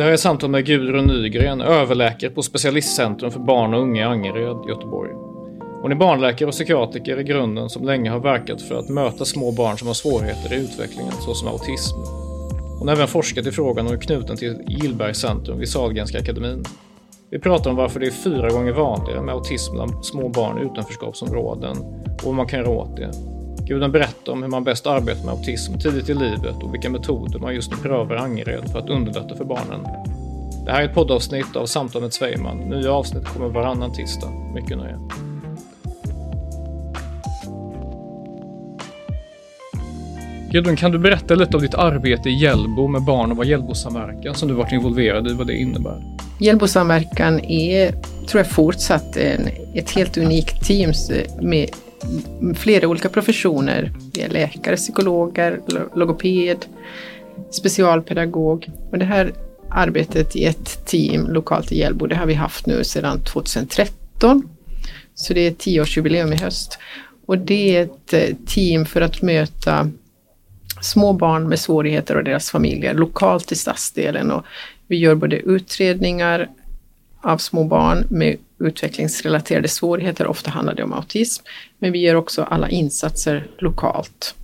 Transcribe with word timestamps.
Det 0.00 0.04
här 0.04 0.12
är 0.12 0.16
samtal 0.16 0.50
med 0.50 0.66
Gudrun 0.66 1.06
Nygren, 1.06 1.60
överläkare 1.60 2.30
på 2.30 2.42
Specialistcentrum 2.42 3.30
för 3.30 3.40
barn 3.40 3.74
och 3.74 3.80
unga 3.80 4.02
i 4.02 4.04
Angered, 4.04 4.56
Göteborg. 4.68 5.10
Hon 5.82 5.92
är 5.92 5.96
barnläkare 5.96 6.48
och 6.48 6.52
psykiatriker 6.52 7.20
i 7.20 7.24
grunden 7.24 7.70
som 7.70 7.86
länge 7.86 8.10
har 8.10 8.20
verkat 8.20 8.62
för 8.62 8.74
att 8.74 8.88
möta 8.88 9.24
små 9.24 9.52
barn 9.52 9.78
som 9.78 9.86
har 9.86 9.94
svårigheter 9.94 10.52
i 10.54 10.56
utvecklingen, 10.56 11.12
såsom 11.12 11.48
autism. 11.48 11.96
Hon 12.78 12.88
har 12.88 12.94
även 12.94 13.08
forskat 13.08 13.46
i 13.46 13.52
frågan 13.52 13.86
och 13.86 13.92
är 13.92 13.96
knuten 13.96 14.36
till 14.36 14.58
Gillbergs 14.66 15.18
centrum 15.18 15.58
vid 15.58 15.68
Sahlgrenska 15.68 16.18
akademin. 16.18 16.64
Vi 17.30 17.38
pratar 17.38 17.70
om 17.70 17.76
varför 17.76 18.00
det 18.00 18.06
är 18.06 18.10
fyra 18.10 18.50
gånger 18.50 18.72
vanligare 18.72 19.22
med 19.22 19.34
autism 19.34 19.74
bland 19.74 20.04
små 20.04 20.28
barn 20.28 20.58
i 20.58 20.62
utanförskapsområden 20.62 21.76
och 22.18 22.24
vad 22.24 22.34
man 22.34 22.46
kan 22.46 22.58
göra 22.58 22.70
åt 22.70 22.96
det. 22.96 23.10
Gudrun 23.66 23.92
berättar 23.92 24.32
om 24.32 24.42
hur 24.42 24.50
man 24.50 24.64
bäst 24.64 24.86
arbetar 24.86 25.24
med 25.24 25.34
autism 25.34 25.78
tidigt 25.78 26.08
i 26.08 26.14
livet 26.14 26.62
och 26.62 26.74
vilka 26.74 26.90
metoder 26.90 27.38
man 27.38 27.54
just 27.54 27.70
nu 27.70 27.76
prövar 27.76 28.16
i 28.16 28.18
Angered 28.18 28.70
för 28.72 28.78
att 28.78 28.90
underlätta 28.90 29.36
för 29.36 29.44
barnen. 29.44 29.86
Det 30.64 30.70
här 30.70 30.82
är 30.82 30.88
ett 30.88 30.94
poddavsnitt 30.94 31.56
av 31.56 31.66
Samtal 31.66 32.02
med 32.02 32.12
Svejman. 32.12 32.56
Nya 32.56 32.92
avsnitt 32.92 33.24
kommer 33.24 33.48
varannan 33.48 33.92
tisdag. 33.92 34.30
Mycket 34.54 34.78
nöje. 34.78 34.98
Gudrun, 40.50 40.76
kan 40.76 40.90
du 40.90 40.98
berätta 40.98 41.34
lite 41.34 41.56
om 41.56 41.62
ditt 41.62 41.74
arbete 41.74 42.28
i 42.28 42.32
Hjällbo 42.32 42.88
med 42.88 43.02
barn 43.02 43.30
och 43.30 43.36
vad 43.36 43.46
Hjällbosamverkan 43.46 44.34
som 44.34 44.48
du 44.48 44.54
varit 44.54 44.72
involverad 44.72 45.28
i, 45.28 45.32
vad 45.32 45.46
det 45.46 45.56
innebär? 45.56 46.02
Hjällbosamverkan 46.40 47.40
är, 47.40 47.92
tror 48.26 48.40
jag, 48.40 48.50
fortsatt 48.50 49.16
en, 49.16 49.48
ett 49.74 49.90
helt 49.90 50.18
unikt 50.18 50.66
team 50.66 50.92
med 51.40 51.70
flera 52.56 52.88
olika 52.88 53.08
professioner. 53.08 53.92
Vi 54.12 54.20
är 54.20 54.28
läkare, 54.28 54.76
psykologer, 54.76 55.60
logoped, 55.94 56.66
specialpedagog. 57.50 58.70
Och 58.90 58.98
det 58.98 59.04
här 59.04 59.32
arbetet 59.70 60.36
i 60.36 60.44
ett 60.44 60.86
team 60.86 61.26
lokalt 61.30 61.72
i 61.72 61.78
Hjällbo, 61.78 62.06
det 62.06 62.16
har 62.16 62.26
vi 62.26 62.34
haft 62.34 62.66
nu 62.66 62.84
sedan 62.84 63.20
2013. 63.24 64.48
Så 65.14 65.34
det 65.34 65.40
är 65.40 65.50
tioårsjubileum 65.50 66.32
i 66.32 66.36
höst. 66.36 66.78
Och 67.26 67.38
det 67.38 67.76
är 67.76 67.82
ett 67.82 68.12
eh, 68.12 68.36
team 68.46 68.86
för 68.86 69.00
att 69.00 69.22
möta 69.22 69.90
små 70.80 71.12
barn 71.12 71.48
med 71.48 71.58
svårigheter 71.58 72.16
och 72.16 72.24
deras 72.24 72.50
familjer 72.50 72.94
lokalt 72.94 73.52
i 73.52 73.56
stadsdelen. 73.56 74.30
Och 74.30 74.44
vi 74.86 74.96
gör 74.96 75.14
både 75.14 75.36
utredningar 75.36 76.48
av 77.22 77.38
små 77.38 77.64
barn 77.64 78.06
med 78.10 78.36
utvecklingsrelaterade 78.60 79.68
svårigheter, 79.68 80.26
ofta 80.26 80.50
handlar 80.50 80.74
det 80.74 80.82
om 80.82 80.92
autism, 80.92 81.44
men 81.78 81.92
vi 81.92 81.98
gör 81.98 82.14
också 82.14 82.42
alla 82.42 82.68
insatser 82.68 83.46
lokalt. 83.58 84.34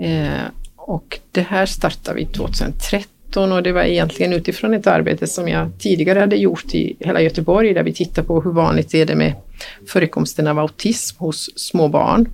Eh, 0.00 0.44
och 0.76 1.20
det 1.32 1.42
här 1.42 1.66
startade 1.66 2.16
vi 2.16 2.26
2013 2.26 3.52
och 3.52 3.62
det 3.62 3.72
var 3.72 3.82
egentligen 3.82 4.32
utifrån 4.32 4.74
ett 4.74 4.86
arbete 4.86 5.26
som 5.26 5.48
jag 5.48 5.70
tidigare 5.78 6.18
hade 6.18 6.36
gjort 6.36 6.74
i 6.74 6.96
hela 7.00 7.20
Göteborg 7.20 7.74
där 7.74 7.82
vi 7.82 7.92
tittar 7.92 8.22
på 8.22 8.40
hur 8.40 8.52
vanligt 8.52 8.94
är 8.94 9.06
det 9.06 9.14
med 9.14 9.34
förekomsten 9.86 10.46
av 10.46 10.58
autism 10.58 11.18
hos 11.18 11.58
små 11.58 11.88
barn 11.88 12.28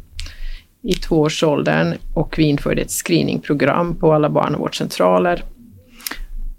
i 0.83 0.93
tvåårsåldern 0.93 1.95
och 2.15 2.39
vi 2.39 2.45
införde 2.45 2.83
ett 2.83 2.91
screeningprogram 2.91 3.97
på 3.97 4.13
alla 4.13 4.31
barnavårdscentraler. 4.31 5.45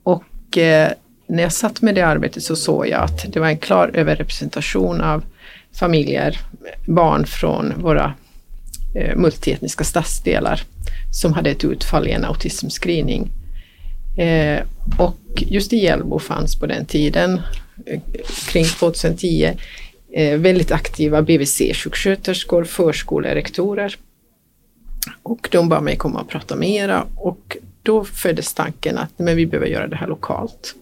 Och 0.03 0.57
eh, 0.57 0.91
när 1.31 1.43
jag 1.43 1.53
satt 1.53 1.81
med 1.81 1.95
det 1.95 2.01
arbetet 2.01 2.43
så 2.43 2.55
såg 2.55 2.87
jag 2.87 3.01
att 3.01 3.33
det 3.33 3.39
var 3.39 3.47
en 3.47 3.57
klar 3.57 3.91
överrepresentation 3.93 5.01
av 5.01 5.23
familjer, 5.73 6.39
barn 6.85 7.25
från 7.25 7.73
våra 7.81 8.13
eh, 8.95 9.15
multietniska 9.15 9.83
stadsdelar 9.83 10.61
som 11.13 11.33
hade 11.33 11.49
ett 11.49 11.63
utfall 11.63 12.07
i 12.07 12.11
en 12.11 12.25
autismscreening. 12.25 13.29
Eh, 14.17 14.63
och 14.99 15.17
just 15.35 15.73
i 15.73 15.77
Hjällbo 15.77 16.19
fanns 16.19 16.59
på 16.59 16.65
den 16.65 16.85
tiden, 16.85 17.41
eh, 17.85 17.99
kring 18.47 18.65
2010, 18.65 19.53
eh, 20.13 20.37
väldigt 20.37 20.71
aktiva 20.71 21.21
BVC-sjuksköterskor, 21.21 22.63
förskolerektorer. 22.63 23.95
Och 25.23 25.47
de 25.51 25.69
bad 25.69 25.83
mig 25.83 25.95
komma 25.95 26.21
och 26.21 26.29
prata 26.29 26.55
mera 26.55 27.05
och 27.15 27.57
då 27.83 28.03
föddes 28.03 28.53
tanken 28.53 28.97
att 28.97 29.19
men 29.19 29.35
vi 29.35 29.45
behöver 29.45 29.67
göra 29.67 29.87
det 29.87 29.95
här 29.95 30.07
lokalt. 30.07 30.75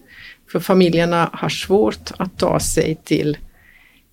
För 0.52 0.60
familjerna 0.60 1.30
har 1.32 1.48
svårt 1.48 2.10
att 2.18 2.38
ta 2.38 2.60
sig 2.60 2.94
till 3.04 3.38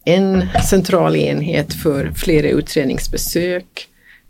en 0.06 0.48
central 0.70 1.16
enhet 1.16 1.74
för 1.74 2.12
flera 2.12 2.50
utredningsbesök 2.50 3.88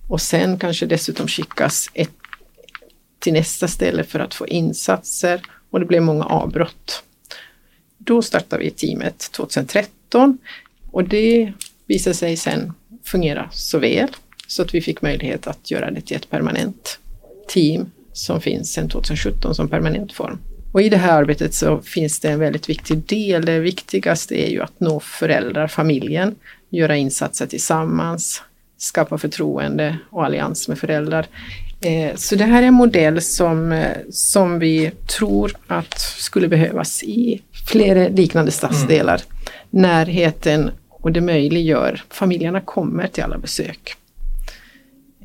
och 0.08 0.22
sen 0.22 0.60
kanske 0.60 0.86
dessutom 0.86 1.28
skickas 1.28 1.90
ett, 1.94 2.12
till 3.20 3.34
nästa 3.34 3.68
ställe 3.68 4.04
för 4.04 4.20
att 4.20 4.34
få 4.34 4.48
insatser 4.48 5.42
och 5.70 5.80
det 5.80 5.86
blev 5.86 6.02
många 6.02 6.24
avbrott. 6.24 7.04
Då 7.98 8.22
startade 8.22 8.64
vi 8.64 8.70
teamet 8.70 9.20
2013 9.32 10.38
och 10.92 11.04
det 11.04 11.54
visade 11.86 12.14
sig 12.14 12.38
sen 12.38 12.74
fungera 13.04 13.50
så 13.52 13.80
väl 13.80 14.10
så 14.48 14.62
att 14.62 14.74
vi 14.74 14.82
fick 14.82 15.02
möjlighet 15.02 15.48
att 15.48 15.72
göra 15.72 15.92
det 15.92 16.02
till 16.02 16.18
ett 16.18 16.30
permanent 16.30 17.00
team 17.48 17.92
som 18.14 18.42
finns 18.42 18.74
sedan 18.74 18.90
2017 18.90 19.56
som 19.56 19.70
permanent 19.70 20.14
form. 20.14 20.40
Och 20.78 20.84
i 20.84 20.90
det 20.90 20.98
här 20.98 21.18
arbetet 21.18 21.54
så 21.54 21.82
finns 21.82 22.20
det 22.20 22.30
en 22.30 22.40
väldigt 22.40 22.70
viktig 22.70 22.98
del. 22.98 23.46
Det 23.46 23.60
viktigaste 23.60 24.36
är 24.36 24.50
ju 24.50 24.62
att 24.62 24.80
nå 24.80 25.00
föräldrar, 25.00 25.68
familjen, 25.68 26.36
göra 26.70 26.96
insatser 26.96 27.46
tillsammans, 27.46 28.44
skapa 28.78 29.18
förtroende 29.18 29.98
och 30.10 30.26
allians 30.26 30.68
med 30.68 30.80
föräldrar. 30.80 31.28
Eh, 31.82 32.16
så 32.16 32.36
det 32.36 32.44
här 32.44 32.64
är 32.64 32.68
en 32.68 32.74
modell 32.74 33.22
som, 33.22 33.72
eh, 33.72 33.98
som 34.10 34.60
vi 34.60 34.92
tror 35.18 35.52
att 35.68 36.00
skulle 36.00 36.48
behövas 36.48 37.04
i 37.04 37.42
flera 37.68 38.08
liknande 38.08 38.52
stadsdelar. 38.52 39.22
Mm. 39.22 39.82
Närheten 39.84 40.72
och 40.90 41.12
det 41.12 41.22
möjliggör, 41.22 42.04
familjerna 42.10 42.62
kommer 42.62 43.08
till 43.08 43.24
alla 43.24 43.38
besök. 43.38 43.96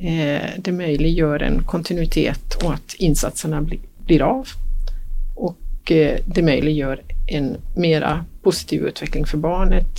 Eh, 0.00 0.48
det 0.58 0.72
möjliggör 0.72 1.42
en 1.42 1.64
kontinuitet 1.64 2.54
och 2.64 2.74
att 2.74 2.94
insatserna 2.94 3.66
blir 4.06 4.22
av 4.22 4.48
och 5.82 5.92
eh, 5.92 6.18
det 6.26 6.42
möjliggör 6.42 7.02
en 7.26 7.56
mera 7.76 8.24
positiv 8.42 8.82
utveckling 8.82 9.26
för 9.26 9.38
barnet, 9.38 9.98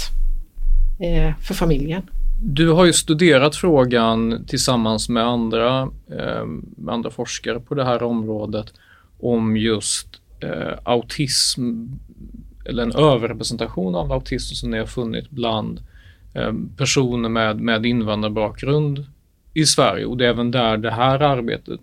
eh, 1.00 1.38
för 1.40 1.54
familjen. 1.54 2.02
Du 2.42 2.70
har 2.70 2.86
ju 2.86 2.94
studerat 2.94 3.56
frågan 3.56 4.46
tillsammans 4.48 5.10
med 5.10 5.24
andra, 5.24 5.82
eh, 6.12 6.46
med 6.78 6.94
andra 6.94 7.10
forskare 7.10 7.60
på 7.60 7.76
det 7.76 7.86
här 7.86 8.04
området 8.04 8.74
om 9.20 9.58
just 9.58 10.08
autism 10.84 11.86
eller 12.66 12.84
en 12.84 12.92
överrepresentation 12.92 13.96
av 13.96 14.12
autism 14.12 14.56
som 14.56 14.72
ni 14.72 14.78
har 14.78 14.86
funnit 14.86 15.30
bland 15.30 15.82
personer 16.78 17.30
med, 17.30 17.60
med 17.60 17.86
invandrarbakgrund 17.86 19.06
i 19.54 19.66
Sverige 19.66 20.06
och 20.06 20.18
det 20.18 20.26
är 20.26 20.30
även 20.30 20.52
där 20.52 20.78
det 20.78 20.92
här 20.92 21.20
arbetet 21.20 21.80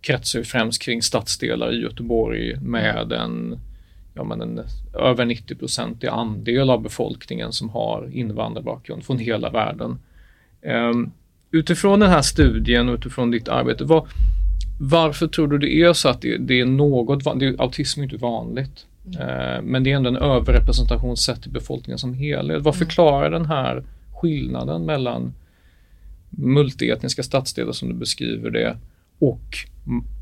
kretsar 0.00 0.42
främst 0.42 0.82
kring 0.82 1.02
stadsdelar 1.02 1.72
i 1.72 1.80
Göteborg 1.80 2.56
med 2.60 3.12
en, 3.12 3.58
ja, 4.14 4.24
men 4.24 4.40
en 4.40 4.60
över 4.94 5.24
90 5.24 5.54
procentig 5.54 6.08
andel 6.08 6.70
av 6.70 6.82
befolkningen 6.82 7.52
som 7.52 7.68
har 7.68 8.10
invandrarbakgrund 8.12 9.04
från 9.04 9.18
hela 9.18 9.50
världen. 9.50 9.98
Um, 10.62 11.12
utifrån 11.50 12.00
den 12.00 12.10
här 12.10 12.22
studien 12.22 12.88
och 12.88 12.94
utifrån 12.94 13.30
ditt 13.30 13.48
arbete, 13.48 13.84
vad, 13.84 14.08
varför 14.80 15.28
tror 15.28 15.48
du 15.48 15.58
det 15.58 15.74
är 15.74 15.92
så 15.92 16.08
att 16.08 16.20
det, 16.20 16.36
det 16.36 16.60
är 16.60 16.66
något, 16.66 17.40
det, 17.40 17.60
autism 17.60 18.00
är 18.00 18.04
inte 18.04 18.16
vanligt, 18.16 18.86
mm. 19.06 19.20
uh, 19.20 19.62
men 19.62 19.84
det 19.84 19.92
är 19.92 19.96
ändå 19.96 20.08
en 20.08 20.16
överrepresentation 20.16 21.16
sett 21.16 21.42
till 21.42 21.52
befolkningen 21.52 21.98
som 21.98 22.14
helhet. 22.14 22.62
Vad 22.62 22.74
mm. 22.74 22.86
förklarar 22.86 23.30
den 23.30 23.46
här 23.46 23.84
skillnaden 24.14 24.84
mellan 24.84 25.32
multietniska 26.30 27.22
stadsdelar 27.22 27.72
som 27.72 27.88
du 27.88 27.94
beskriver 27.94 28.50
det 28.50 28.76
och 29.18 29.58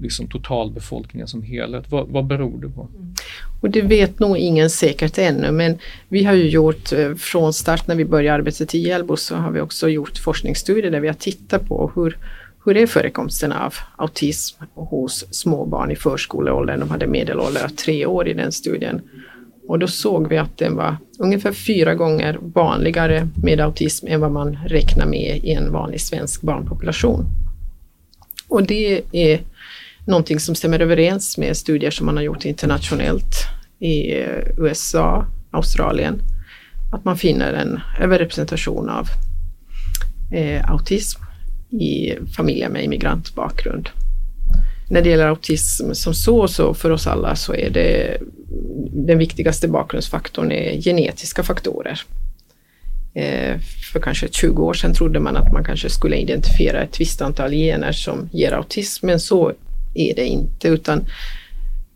liksom 0.01 0.29
totalbefolkningen 0.29 1.29
som 1.29 1.43
helhet. 1.43 1.85
Vad, 1.89 2.09
vad 2.09 2.27
beror 2.27 2.61
det 2.61 2.69
på? 2.69 2.89
Mm. 2.95 3.15
Och 3.61 3.71
det 3.71 3.83
vet 3.83 4.19
nog 4.19 4.39
ingen 4.39 4.71
säkert 4.71 5.19
ännu 5.19 5.51
men 5.51 5.79
vi 6.09 6.25
har 6.25 6.35
ju 6.35 6.49
gjort 6.49 6.93
eh, 6.93 7.15
från 7.15 7.53
start 7.53 7.87
när 7.87 7.95
vi 7.95 8.05
började 8.05 8.35
arbetet 8.35 8.75
i 8.75 8.79
Hjällbo 8.79 9.17
så 9.17 9.37
har 9.37 9.51
vi 9.51 9.61
också 9.61 9.89
gjort 9.89 10.19
forskningsstudier 10.19 10.91
där 10.91 11.01
vi 11.01 11.09
har 11.09 11.15
tittat 11.15 11.69
på 11.69 11.93
hur, 11.95 12.19
hur 12.65 12.77
är 12.77 12.87
förekomsten 12.87 13.53
av 13.53 13.75
autism 13.97 14.63
hos 14.75 15.27
små 15.31 15.67
barn 15.67 15.91
i 15.91 15.97
förskoleåldern. 15.97 16.81
De 16.81 16.91
hade 16.91 17.07
medelålder 17.07 17.69
tre 17.69 18.07
år 18.07 18.29
i 18.29 18.35
den 18.35 18.53
studien. 18.53 19.01
Och 19.69 19.79
då 19.79 19.87
såg 19.87 20.29
vi 20.29 20.39
att 20.39 20.59
den 20.59 20.77
var 20.77 20.97
ungefär 21.19 21.53
fyra 21.53 21.95
gånger 21.95 22.39
vanligare 22.41 23.29
med 23.43 23.61
autism 23.61 24.07
än 24.07 24.21
vad 24.21 24.33
man 24.33 24.59
räknar 24.67 25.07
med 25.07 25.41
i 25.45 25.53
en 25.53 25.73
vanlig 25.73 26.01
svensk 26.01 26.43
barnpopulation. 26.43 27.46
Och 28.49 28.67
det 28.67 29.03
är 29.13 29.41
någonting 30.07 30.41
som 30.41 30.55
stämmer 30.55 30.81
överens 30.81 31.39
med 31.39 31.57
studier 31.57 31.91
som 31.91 32.07
man 32.07 32.17
har 32.17 32.25
gjort 32.25 32.45
internationellt 32.45 33.35
i 33.79 34.13
eh, 34.21 34.59
USA, 34.59 35.27
Australien. 35.51 36.23
Att 36.93 37.05
man 37.05 37.19
finner 37.19 37.53
en 37.53 37.81
överrepresentation 38.01 38.89
av 38.89 39.09
eh, 40.33 40.71
autism 40.71 41.23
i 41.71 42.15
familjer 42.37 42.69
med 42.69 42.85
immigrantbakgrund. 42.85 43.89
När 44.91 45.03
det 45.03 45.11
gäller 45.11 45.27
autism 45.27 45.93
som 45.93 46.15
så, 46.15 46.49
så 46.49 46.75
för 46.75 46.91
oss 46.91 47.07
alla 47.07 47.37
så 47.37 47.55
är 47.55 47.71
det 47.71 48.19
den 49.07 49.19
viktigaste 49.19 49.69
bakgrundsfaktorn 49.69 50.53
är 50.53 50.81
genetiska 50.83 51.43
faktorer. 51.43 52.01
Eh, 53.17 53.59
för 53.93 54.01
kanske 54.01 54.29
20 54.29 54.63
år 54.63 54.75
sedan 54.75 54.95
trodde 54.95 55.21
man 55.21 55.37
att 55.37 55.53
man 55.53 55.65
kanske 55.65 55.91
skulle 55.91 56.17
identifiera 56.17 56.83
ett 56.83 57.01
visst 57.01 57.23
antal 57.23 57.51
gener 57.51 57.93
som 57.93 58.29
ger 58.33 58.53
autism, 58.53 59.07
men 59.07 59.21
så 59.21 59.53
är 59.95 60.15
det 60.15 60.25
inte, 60.25 60.69
utan 60.69 61.05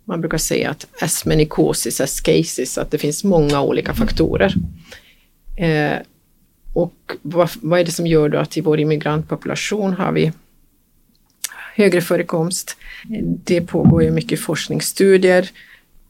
man 0.04 0.20
brukar 0.20 0.38
säga 0.38 0.70
att 0.70 0.86
as 1.00 1.24
many 1.24 1.46
causes 1.46 2.00
as 2.00 2.20
cases, 2.20 2.78
att 2.78 2.90
det 2.90 2.98
finns 2.98 3.24
många 3.24 3.62
olika 3.62 3.94
faktorer. 3.94 4.54
Eh, 5.56 5.98
och 6.72 6.94
vad, 7.22 7.50
vad, 7.62 7.80
är 7.80 7.84
det 7.84 7.90
som 7.90 8.06
gör 8.06 8.28
då 8.28 8.38
att 8.38 8.56
i 8.56 8.60
vår 8.60 8.80
immigrantpopulation 8.80 9.92
har 9.92 10.12
vi 10.12 10.32
högre 11.74 12.00
förekomst? 12.00 12.76
Det 13.44 13.60
pågår 13.60 14.02
ju 14.02 14.10
mycket 14.10 14.40
forskningsstudier. 14.40 15.48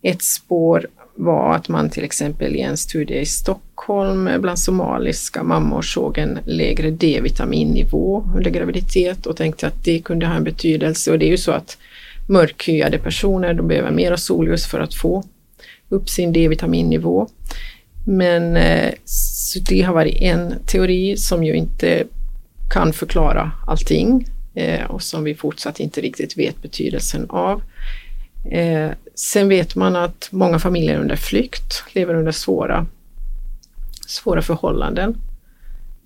Ett 0.02 0.22
spår 0.22 0.86
var 1.20 1.54
att 1.54 1.68
man 1.68 1.90
till 1.90 2.04
exempel 2.04 2.56
i 2.56 2.60
en 2.60 2.76
studie 2.76 3.20
i 3.20 3.26
Stockholm 3.26 4.30
bland 4.40 4.58
somaliska 4.58 5.42
mammor 5.42 5.82
såg 5.82 6.18
en 6.18 6.38
lägre 6.44 6.90
D-vitaminnivå 6.90 8.24
under 8.36 8.50
graviditet 8.50 9.26
och 9.26 9.36
tänkte 9.36 9.66
att 9.66 9.84
det 9.84 10.00
kunde 10.00 10.26
ha 10.26 10.34
en 10.34 10.44
betydelse. 10.44 11.12
Och 11.12 11.18
det 11.18 11.26
är 11.26 11.30
ju 11.30 11.36
så 11.36 11.52
att 11.52 11.78
mörkhyade 12.28 12.98
personer 12.98 13.54
de 13.54 13.68
behöver 13.68 13.90
mera 13.90 14.16
solljus 14.16 14.66
för 14.66 14.80
att 14.80 14.94
få 14.94 15.24
upp 15.88 16.08
sin 16.08 16.32
D-vitaminnivå. 16.32 17.28
Men 18.06 18.56
eh, 18.56 18.92
det 19.68 19.82
har 19.82 19.94
varit 19.94 20.16
en 20.22 20.54
teori 20.66 21.16
som 21.16 21.44
ju 21.44 21.54
inte 21.54 22.04
kan 22.70 22.92
förklara 22.92 23.52
allting 23.66 24.26
eh, 24.54 24.84
och 24.84 25.02
som 25.02 25.24
vi 25.24 25.34
fortsatt 25.34 25.80
inte 25.80 26.00
riktigt 26.00 26.38
vet 26.38 26.62
betydelsen 26.62 27.26
av. 27.30 27.62
Eh, 28.44 28.90
sen 29.14 29.48
vet 29.48 29.74
man 29.74 29.96
att 29.96 30.28
många 30.30 30.58
familjer 30.58 30.98
under 30.98 31.16
flykt 31.16 31.84
lever 31.92 32.14
under 32.14 32.32
svåra, 32.32 32.86
svåra 34.06 34.42
förhållanden 34.42 35.16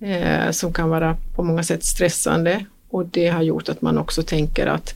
eh, 0.01 0.51
som 0.51 0.73
kan 0.73 0.89
vara 0.89 1.17
på 1.35 1.43
många 1.43 1.63
sätt 1.63 1.83
stressande 1.83 2.65
och 2.89 3.05
det 3.05 3.27
har 3.27 3.41
gjort 3.41 3.69
att 3.69 3.81
man 3.81 3.97
också 3.97 4.23
tänker 4.23 4.67
att 4.67 4.95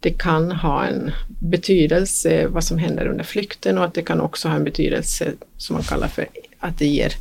det 0.00 0.10
kan 0.10 0.52
ha 0.52 0.86
en 0.86 1.10
betydelse 1.26 2.46
vad 2.46 2.64
som 2.64 2.78
händer 2.78 3.06
under 3.06 3.24
flykten 3.24 3.78
och 3.78 3.84
att 3.84 3.94
det 3.94 4.02
kan 4.02 4.20
också 4.20 4.48
ha 4.48 4.56
en 4.56 4.64
betydelse 4.64 5.32
som 5.56 5.74
man 5.74 5.82
kallar 5.82 6.08
för 6.08 6.26
att 6.58 6.78
det 6.78 6.86
ger, 6.86 7.12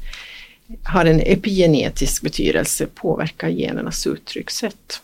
har 0.83 1.05
en 1.05 1.19
epigenetisk 1.19 2.21
betydelse, 2.21 2.87
påverkar 2.95 3.49
genernas 3.49 4.07
uttryckssätt. 4.07 5.01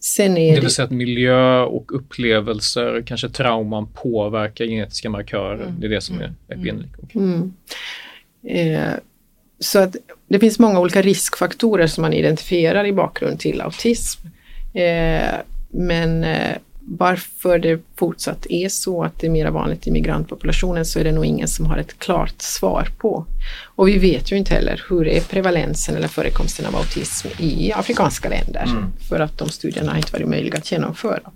Sen 0.00 0.36
är 0.36 0.54
det 0.54 0.60
vill 0.60 0.70
säga 0.70 0.84
att 0.84 0.90
miljö 0.90 1.60
och 1.60 1.96
upplevelser, 1.96 3.02
kanske 3.06 3.28
trauman 3.28 3.86
påverkar 3.94 4.64
genetiska 4.64 5.10
markörer. 5.10 5.62
Mm. 5.62 5.80
Det 5.80 5.86
är 5.86 5.90
det 5.90 6.00
som 6.00 6.20
är 6.20 6.24
mm. 6.24 6.34
epigenetik. 6.48 7.14
Mm. 7.14 7.52
Eh, 8.42 8.92
så 9.58 9.78
att 9.78 9.96
det 10.28 10.38
finns 10.38 10.58
många 10.58 10.80
olika 10.80 11.02
riskfaktorer 11.02 11.86
som 11.86 12.02
man 12.02 12.12
identifierar 12.12 12.86
i 12.86 12.92
bakgrund 12.92 13.40
till 13.40 13.60
autism. 13.60 14.26
Eh, 14.74 15.34
men 15.70 16.24
eh, 16.24 16.56
varför 16.90 17.58
det 17.58 17.80
fortsatt 17.96 18.46
är 18.48 18.68
så 18.68 19.02
att 19.02 19.20
det 19.20 19.26
är 19.26 19.30
mer 19.30 19.50
vanligt 19.50 19.86
i 19.86 19.90
migrantpopulationen 19.90 20.84
så 20.84 20.98
är 20.98 21.04
det 21.04 21.12
nog 21.12 21.26
ingen 21.26 21.48
som 21.48 21.66
har 21.66 21.76
ett 21.76 21.98
klart 21.98 22.42
svar 22.42 22.88
på. 22.98 23.26
Och 23.64 23.88
vi 23.88 23.98
vet 23.98 24.32
ju 24.32 24.36
inte 24.36 24.54
heller 24.54 24.84
hur 24.88 25.08
är 25.08 25.20
prevalensen 25.20 25.96
eller 25.96 26.08
förekomsten 26.08 26.66
av 26.66 26.76
autism 26.76 27.28
i 27.38 27.72
afrikanska 27.72 28.28
länder 28.28 28.64
mm. 28.66 28.84
för 29.08 29.20
att 29.20 29.38
de 29.38 29.48
studierna 29.48 29.96
inte 29.96 30.12
varit 30.12 30.28
möjliga 30.28 30.58
att 30.58 30.72
genomföra. 30.72 31.30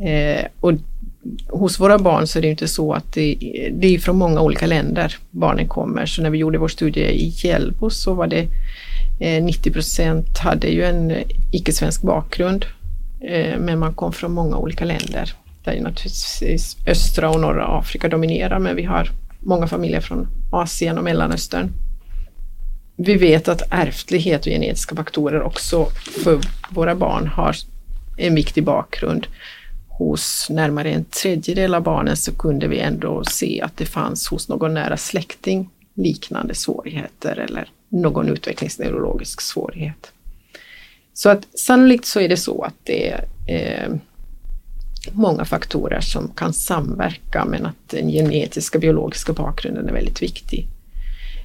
Eh, 0.00 0.46
och 0.60 0.72
hos 1.48 1.80
våra 1.80 1.98
barn 1.98 2.26
så 2.26 2.38
är 2.38 2.42
det 2.42 2.48
inte 2.48 2.68
så 2.68 2.92
att 2.92 3.12
det, 3.12 3.34
det 3.72 3.94
är 3.94 3.98
från 3.98 4.16
många 4.16 4.40
olika 4.40 4.66
länder 4.66 5.16
barnen 5.30 5.68
kommer. 5.68 6.06
Så 6.06 6.22
när 6.22 6.30
vi 6.30 6.38
gjorde 6.38 6.58
vår 6.58 6.68
studie 6.68 7.00
i 7.00 7.32
Hjällbo 7.36 7.90
så 7.90 8.14
var 8.14 8.26
det 8.26 8.46
eh, 9.20 9.44
90 9.44 9.72
procent 9.72 10.38
hade 10.38 10.68
ju 10.68 10.84
en 10.84 11.12
icke-svensk 11.52 12.02
bakgrund 12.02 12.66
Eh, 13.24 13.58
men 13.58 13.78
man 13.78 13.94
kom 13.94 14.12
från 14.12 14.32
många 14.32 14.56
olika 14.56 14.84
länder. 14.84 15.34
Där 15.64 15.80
naturligtvis 15.80 16.76
östra 16.86 17.30
och 17.30 17.40
norra 17.40 17.66
Afrika 17.66 18.08
dominerar 18.08 18.58
men 18.58 18.76
vi 18.76 18.82
har 18.82 19.10
många 19.40 19.68
familjer 19.68 20.00
från 20.00 20.28
Asien 20.52 20.98
och 20.98 21.04
Mellanöstern. 21.04 21.72
Vi 22.96 23.14
vet 23.14 23.48
att 23.48 23.62
ärftlighet 23.70 24.40
och 24.40 24.52
genetiska 24.52 24.96
faktorer 24.96 25.42
också 25.42 25.84
för 26.24 26.40
våra 26.70 26.94
barn 26.94 27.26
har 27.26 27.56
en 28.18 28.34
viktig 28.34 28.64
bakgrund. 28.64 29.26
Hos 29.88 30.46
närmare 30.50 30.90
en 30.90 31.04
tredjedel 31.04 31.74
av 31.74 31.82
barnen 31.82 32.16
så 32.16 32.32
kunde 32.34 32.68
vi 32.68 32.78
ändå 32.78 33.24
se 33.24 33.60
att 33.60 33.76
det 33.76 33.86
fanns 33.86 34.28
hos 34.28 34.48
någon 34.48 34.74
nära 34.74 34.96
släkting 34.96 35.70
liknande 35.94 36.54
svårigheter 36.54 37.36
eller 37.36 37.68
någon 37.88 38.28
utvecklingsneurologisk 38.28 39.40
svårighet. 39.40 40.11
Så 41.14 41.30
att 41.30 41.58
sannolikt 41.58 42.04
så 42.04 42.20
är 42.20 42.28
det 42.28 42.36
så 42.36 42.62
att 42.62 42.74
det 42.84 43.08
är 43.08 43.24
eh, 43.46 43.94
många 45.12 45.44
faktorer 45.44 46.00
som 46.00 46.28
kan 46.28 46.52
samverka 46.52 47.44
men 47.44 47.66
att 47.66 47.88
den 47.90 48.08
genetiska 48.08 48.78
biologiska 48.78 49.32
bakgrunden 49.32 49.88
är 49.88 49.92
väldigt 49.92 50.22
viktig. 50.22 50.68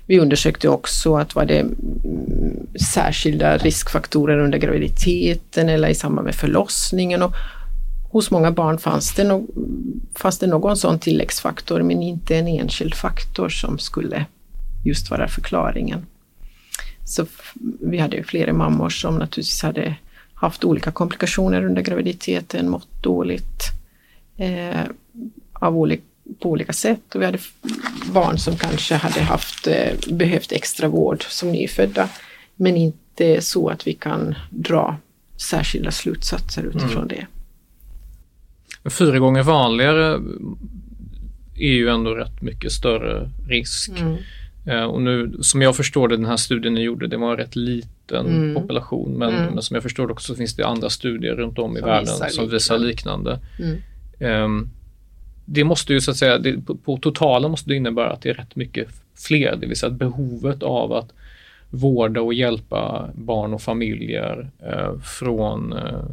Vi 0.05 0.19
undersökte 0.19 0.69
också 0.69 1.15
att 1.15 1.35
var 1.35 1.45
det 1.45 1.59
mm, 1.59 2.67
särskilda 2.93 3.57
riskfaktorer 3.57 4.37
under 4.37 4.57
graviditeten 4.57 5.69
eller 5.69 5.87
i 5.87 5.95
samband 5.95 6.25
med 6.25 6.35
förlossningen. 6.35 7.23
Och 7.23 7.33
hos 8.11 8.31
många 8.31 8.51
barn 8.51 8.77
fanns 8.77 9.13
det, 9.15 9.23
no 9.23 9.47
fanns 10.15 10.39
det 10.39 10.47
någon 10.47 10.77
sån 10.77 10.99
tilläggsfaktor 10.99 11.81
men 11.81 12.01
inte 12.01 12.35
en 12.35 12.47
enskild 12.47 12.95
faktor 12.95 13.49
som 13.49 13.79
skulle 13.79 14.25
just 14.85 15.11
vara 15.11 15.27
förklaringen. 15.27 16.05
Så 17.07 17.25
vi 17.81 17.97
hade 17.97 18.23
flera 18.23 18.53
mammor 18.53 18.89
som 18.89 19.13
naturligtvis 19.13 19.63
hade 19.63 19.95
haft 20.33 20.63
olika 20.63 20.91
komplikationer 20.91 21.65
under 21.65 21.81
graviditeten, 21.81 22.69
mått 22.69 23.03
dåligt 23.03 23.63
eh, 24.37 24.81
av 25.53 25.77
olika, 25.77 26.03
på 26.39 26.49
olika 26.49 26.73
sätt. 26.73 27.15
Och 27.15 27.21
vi 27.21 27.25
hade 27.25 27.39
barn 28.13 28.37
som 28.37 28.55
kanske 28.55 28.95
hade 28.95 29.21
haft, 29.21 29.67
eh, 29.67 29.93
behövt 30.07 30.51
extra 30.51 30.87
vård 30.87 31.25
som 31.29 31.51
nyfödda, 31.51 32.09
men 32.55 32.77
inte 32.77 33.41
så 33.41 33.69
att 33.69 33.87
vi 33.87 33.93
kan 33.93 34.35
dra 34.49 34.97
särskilda 35.37 35.91
slutsatser 35.91 36.63
utifrån 36.63 37.03
mm. 37.03 37.07
det. 37.07 37.27
Fyra 38.89 39.19
gånger 39.19 39.43
vanligare 39.43 40.21
är 41.55 41.73
ju 41.73 41.89
ändå 41.89 42.15
rätt 42.15 42.41
mycket 42.41 42.71
större 42.71 43.29
risk. 43.47 43.89
Mm. 43.89 44.17
Eh, 44.67 44.83
och 44.83 45.01
nu, 45.01 45.37
som 45.41 45.61
jag 45.61 45.75
förstår 45.75 46.07
det, 46.07 46.15
den 46.17 46.25
här 46.25 46.37
studien 46.37 46.73
ni 46.73 46.81
gjorde, 46.81 47.07
det 47.07 47.17
var 47.17 47.31
en 47.31 47.37
rätt 47.37 47.55
liten 47.55 48.25
mm. 48.25 48.55
population. 48.55 49.13
Men, 49.17 49.35
mm. 49.35 49.53
men, 49.53 49.63
som 49.63 49.73
jag 49.73 49.83
förstår 49.83 50.07
det 50.07 50.13
också 50.13 50.33
så 50.33 50.37
finns 50.37 50.55
det 50.55 50.67
andra 50.67 50.89
studier 50.89 51.35
runt 51.35 51.59
om 51.59 51.77
i 51.77 51.79
som 51.79 51.89
världen 51.89 52.13
visar 52.13 52.29
som 52.29 52.49
visar 52.49 52.77
liknande. 52.77 53.39
Mm. 53.59 54.43
Um, 54.43 54.69
det 55.45 55.63
måste 55.63 55.93
ju 55.93 56.01
så 56.01 56.11
att 56.11 56.17
säga, 56.17 56.37
det, 56.37 56.65
på, 56.65 56.75
på 56.75 56.97
totalen 56.97 57.51
måste 57.51 57.69
det 57.69 57.75
innebära 57.75 58.09
att 58.09 58.21
det 58.21 58.29
är 58.29 58.33
rätt 58.33 58.55
mycket 58.55 58.87
fler, 59.15 59.55
det 59.55 59.67
vill 59.67 59.77
säga 59.77 59.91
att 59.91 59.97
behovet 59.97 60.63
av 60.63 60.93
att 60.93 61.13
vårda 61.69 62.21
och 62.21 62.33
hjälpa 62.33 63.09
barn 63.13 63.53
och 63.53 63.61
familjer 63.61 64.49
eh, 64.59 64.99
från 64.99 65.73
eh, 65.73 66.03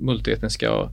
multietniska 0.00 0.88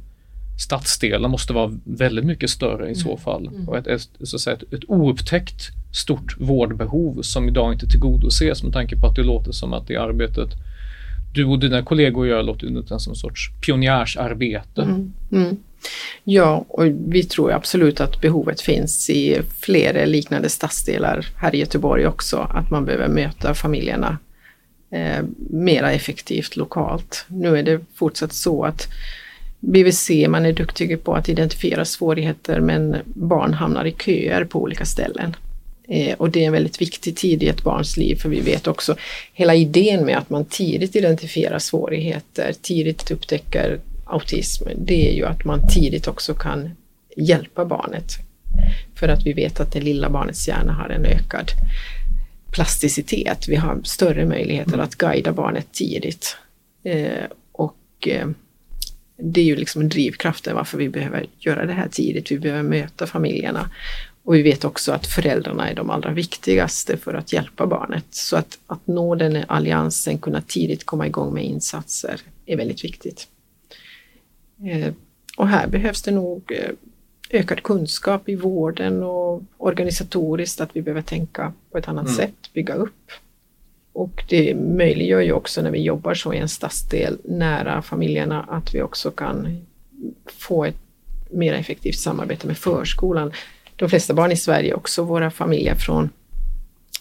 stadsdelar 0.58 1.30
måste 1.30 1.54
vara 1.54 1.80
väldigt 1.84 2.26
mycket 2.26 2.50
större 2.50 2.90
i 2.90 2.96
så 2.96 3.10
mm. 3.10 3.18
fall. 3.18 3.48
Mm. 3.48 3.70
Och 3.70 3.78
ett, 3.78 3.88
ett, 3.88 4.10
så 4.24 4.36
att 4.36 4.42
säga, 4.42 4.56
ett, 4.56 4.74
ett 4.74 4.84
oupptäckt 4.88 5.70
stort 5.94 6.36
vårdbehov 6.40 7.22
som 7.22 7.48
idag 7.48 7.74
inte 7.74 7.88
tillgodoses 7.88 8.64
med 8.64 8.74
tanke 8.74 8.98
på 8.98 9.08
att 9.08 9.16
det 9.16 9.24
låter 9.24 9.52
som 9.52 9.74
att 9.74 9.88
det 9.88 9.98
arbetet 9.98 10.50
du 11.34 11.46
och 11.46 11.60
dina 11.60 11.84
kollegor 11.84 12.28
gör 12.28 12.44
låter 12.44 12.70
nästan 12.70 13.00
som 13.00 13.12
en 13.12 13.16
sorts 13.16 13.52
pionjärsarbete. 13.66 14.82
Mm. 14.82 15.14
Mm. 15.32 15.58
Ja, 16.24 16.66
och 16.68 16.86
vi 16.86 17.24
tror 17.24 17.52
absolut 17.52 18.02
att 18.02 18.22
behovet 18.22 18.62
finns 18.62 19.10
i 19.10 19.42
flera 19.60 20.06
liknande 20.06 20.50
stadsdelar 20.50 21.28
här 21.36 21.56
i 21.56 21.60
Göteborg 21.60 22.08
också, 22.08 22.38
att 22.38 22.72
man 22.72 22.86
behöver 22.86 23.08
möta 23.08 23.54
familjerna 23.54 24.18
eh, 24.92 25.24
mera 25.50 25.92
effektivt 25.92 26.56
lokalt. 26.56 27.26
Nu 27.28 27.58
är 27.58 27.64
det 27.64 27.80
fortsatt 27.96 28.34
så 28.34 28.64
att 28.64 28.88
BVC, 29.60 30.10
man 30.30 30.46
är 30.46 30.54
duktig 30.54 31.04
på 31.04 31.14
att 31.14 31.30
identifiera 31.30 31.86
svårigheter 31.86 32.60
men 32.60 32.96
barn 33.06 33.54
hamnar 33.54 33.86
i 33.86 33.92
köer 33.92 34.46
på 34.46 34.62
olika 34.62 34.86
ställen. 34.86 35.36
Eh, 35.88 36.16
och 36.18 36.30
det 36.30 36.44
är 36.44 36.48
en 36.48 36.54
väldigt 36.54 36.82
viktig 36.82 37.16
tid 37.16 37.44
i 37.44 37.48
ett 37.48 37.64
barns 37.64 37.98
liv 37.98 38.16
för 38.16 38.30
vi 38.30 38.40
vet 38.40 38.68
också 38.68 38.96
hela 39.34 39.56
idén 39.56 40.06
med 40.06 40.18
att 40.18 40.30
man 40.30 40.46
tidigt 40.46 40.96
identifierar 40.96 41.60
svårigheter, 41.60 42.54
tidigt 42.62 43.12
upptäcker 43.12 43.80
autism, 44.06 44.68
det 44.76 45.10
är 45.10 45.14
ju 45.14 45.26
att 45.26 45.46
man 45.46 45.68
tidigt 45.68 46.08
också 46.08 46.34
kan 46.34 46.70
hjälpa 47.16 47.66
barnet. 47.66 48.12
För 48.96 49.08
att 49.08 49.26
vi 49.26 49.34
vet 49.34 49.60
att 49.60 49.74
det 49.74 49.80
lilla 49.80 50.10
barnets 50.10 50.48
hjärna 50.48 50.74
har 50.74 50.90
en 50.90 51.06
ökad 51.06 51.52
plasticitet. 52.52 53.48
Vi 53.48 53.56
har 53.56 53.80
större 53.84 54.26
möjligheter 54.26 54.78
att 54.78 54.96
guida 54.96 55.32
barnet 55.32 55.68
tidigt. 55.72 56.38
Eh, 56.84 57.26
och 57.52 58.08
eh, 58.08 58.28
det 59.18 59.42
är 59.42 59.46
ju 59.46 59.56
liksom 59.56 59.90
drivkraften 59.90 60.56
varför 60.56 60.78
vi 60.78 60.90
behöver 60.90 61.26
göra 61.40 61.66
det 61.66 61.74
här 61.74 61.88
tidigt. 61.88 62.32
Vi 62.32 62.40
behöver 62.40 62.64
möta 62.64 63.08
familjerna. 63.08 63.70
Och 64.24 64.36
vi 64.36 64.42
vet 64.42 64.66
också 64.66 64.92
att 64.92 65.08
föräldrarna 65.08 65.70
är 65.70 65.76
de 65.76 65.90
allra 65.90 66.12
viktigaste 66.12 66.98
för 66.98 67.14
att 67.14 67.34
hjälpa 67.34 67.66
barnet. 67.66 68.06
Så 68.10 68.38
att, 68.38 68.60
att 68.68 68.88
nå 68.88 69.16
den 69.16 69.44
alliansen, 69.48 70.18
kunna 70.18 70.42
tidigt 70.42 70.86
komma 70.86 71.08
igång 71.08 71.34
med 71.34 71.46
insatser 71.46 72.22
är 72.46 72.58
väldigt 72.58 72.84
viktigt. 72.84 73.28
Eh, 74.66 74.94
och 75.38 75.48
här 75.48 75.68
behövs 75.68 76.02
det 76.02 76.12
nog 76.12 76.52
eh, 76.52 76.72
ökad 77.30 77.64
kunskap 77.64 78.30
i 78.30 78.36
vården 78.36 79.04
och 79.04 79.44
organisatoriskt 79.58 80.62
att 80.62 80.76
vi 80.76 80.82
behöver 80.82 81.02
tänka 81.02 81.54
på 81.72 81.78
ett 81.78 81.88
annat 81.88 82.06
mm. 82.06 82.16
sätt, 82.16 82.54
bygga 82.54 82.74
upp. 82.74 83.12
Och 83.98 84.24
det 84.30 84.56
möjliggör 84.56 85.22
ju 85.22 85.32
också 85.32 85.62
när 85.62 85.72
vi 85.72 85.82
jobbar 85.82 86.13
så 86.13 86.34
i 86.34 86.38
en 86.38 86.50
stadsdel 86.50 87.18
nära 87.24 87.82
familjerna 87.82 88.46
att 88.50 88.75
vi 88.75 88.82
också 88.82 89.12
kan 89.12 89.58
få 90.39 90.66
ett 90.66 90.75
mer 91.30 91.54
effektivt 91.54 91.96
samarbete 91.96 92.48
med 92.48 92.58
förskolan. 92.58 93.32
De 93.75 93.89
flesta 93.89 94.13
barn 94.13 94.32
i 94.32 94.36
Sverige, 94.36 94.74
också 94.74 95.04
våra 95.04 95.32
familjer 95.32 95.75
från 95.75 96.10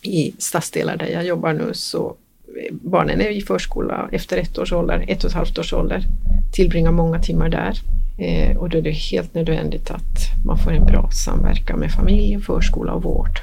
i 0.02 0.34
stadsdelar 0.38 0.96
där 0.96 1.06
jag 1.06 1.26
jobbar 1.26 1.52
nu, 1.52 1.70
så 1.74 2.16
barnen 2.70 3.20
är 3.20 3.30
i 3.30 3.40
förskola 3.40 4.08
efter 4.12 4.36
ett 4.36 4.58
års 4.58 4.72
ålder, 4.72 5.04
ett 5.08 5.24
och 5.24 5.30
ett 5.30 5.36
halvt 5.36 5.58
års 5.58 5.72
ålder, 5.72 6.02
tillbringar 6.52 6.92
många 6.92 7.18
timmar 7.18 7.48
där. 7.48 7.74
Eh, 8.18 8.56
och 8.56 8.68
då 8.68 8.78
är 8.78 8.82
det 8.82 8.90
helt 8.90 9.34
nödvändigt 9.34 9.90
att 9.90 10.44
man 10.46 10.58
får 10.58 10.72
en 10.72 10.86
bra 10.86 11.10
samverkan 11.10 11.78
med 11.78 11.92
familj, 11.92 12.40
förskola 12.40 12.92
och 12.92 13.02
vård. 13.02 13.40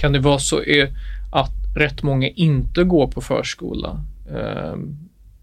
Kan 0.00 0.12
det 0.12 0.18
vara 0.18 0.38
så 0.38 0.60
eh, 0.60 0.88
att 1.32 1.57
rätt 1.76 2.02
många 2.02 2.28
inte 2.28 2.84
går 2.84 3.06
på 3.06 3.20
förskola? 3.20 4.00
Eh, 4.30 4.76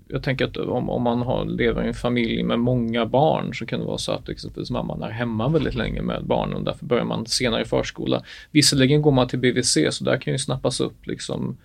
jag 0.08 0.24
tänker 0.24 0.46
att 0.46 0.58
om, 0.58 0.90
om 0.90 1.02
man 1.02 1.22
har, 1.22 1.46
lever 1.46 1.84
i 1.84 1.88
en 1.88 1.94
familj 1.94 2.44
med 2.44 2.60
många 2.60 3.06
barn 3.06 3.54
så 3.54 3.66
kan 3.66 3.80
det 3.80 3.86
vara 3.86 3.98
så 3.98 4.12
att 4.12 4.30
exempelvis 4.30 4.72
mamman 4.72 5.04
är 5.04 5.10
hemma 5.10 5.50
väldigt 5.50 5.76
länge 5.76 6.02
med 6.02 6.26
barnen 6.26 6.56
och 6.56 6.64
därför 6.64 6.86
börjar 6.86 7.06
man 7.06 7.26
senare 7.26 7.62
i 7.62 7.66
förskola. 7.66 8.24
Visserligen 8.52 9.02
går 9.02 9.12
man 9.12 9.28
till 9.28 9.40
BVC 9.40 9.78
så 9.90 10.04
där 10.04 10.18
kan 10.18 10.34
ju 10.34 10.40
snappas 10.40 10.80
upp 10.80 11.08
liksom 11.08 11.58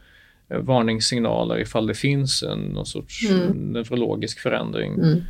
Eh, 0.51 0.59
varningssignaler 0.59 1.61
ifall 1.61 1.87
det 1.87 1.95
finns 1.95 2.43
en 2.43 2.59
någon 2.59 2.87
sorts 2.87 3.31
mm. 3.31 3.73
neurologisk 3.73 4.41
förändring. 4.41 4.95
Mm. 4.95 5.23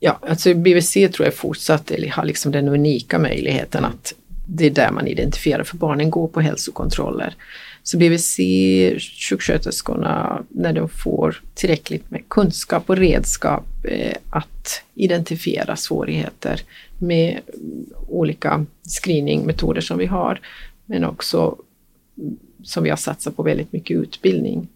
Ja, 0.00 0.18
alltså 0.22 0.54
BVC 0.54 0.92
tror 0.92 1.24
jag 1.24 1.34
fortsatt 1.34 1.92
har 2.12 2.24
liksom 2.24 2.52
den 2.52 2.68
unika 2.68 3.18
möjligheten 3.18 3.84
att 3.84 4.14
det 4.46 4.66
är 4.66 4.70
där 4.70 4.90
man 4.90 5.06
identifierar 5.06 5.62
för 5.62 5.76
barnen 5.76 6.10
går 6.10 6.28
på 6.28 6.40
hälsokontroller. 6.40 7.34
Så 7.88 7.98
BVC, 7.98 8.36
sjuksköterskorna, 9.28 10.44
när 10.48 10.72
de 10.72 10.88
får 10.88 11.42
tillräckligt 11.54 12.10
med 12.10 12.28
kunskap 12.28 12.90
och 12.90 12.96
redskap 12.96 13.64
eh, 13.84 14.16
att 14.30 14.82
identifiera 14.94 15.76
svårigheter 15.76 16.60
med 16.98 17.40
olika 18.08 18.66
screeningmetoder 19.00 19.80
som 19.80 19.98
vi 19.98 20.06
har, 20.06 20.40
men 20.86 21.04
också 21.04 21.56
mm, 22.18 22.36
som 22.62 22.84
vi 22.84 22.90
har 22.90 22.96
satsat 22.96 23.36
på 23.36 23.42
väldigt 23.42 23.72
mycket 23.72 23.96
utbildning, 23.96 24.68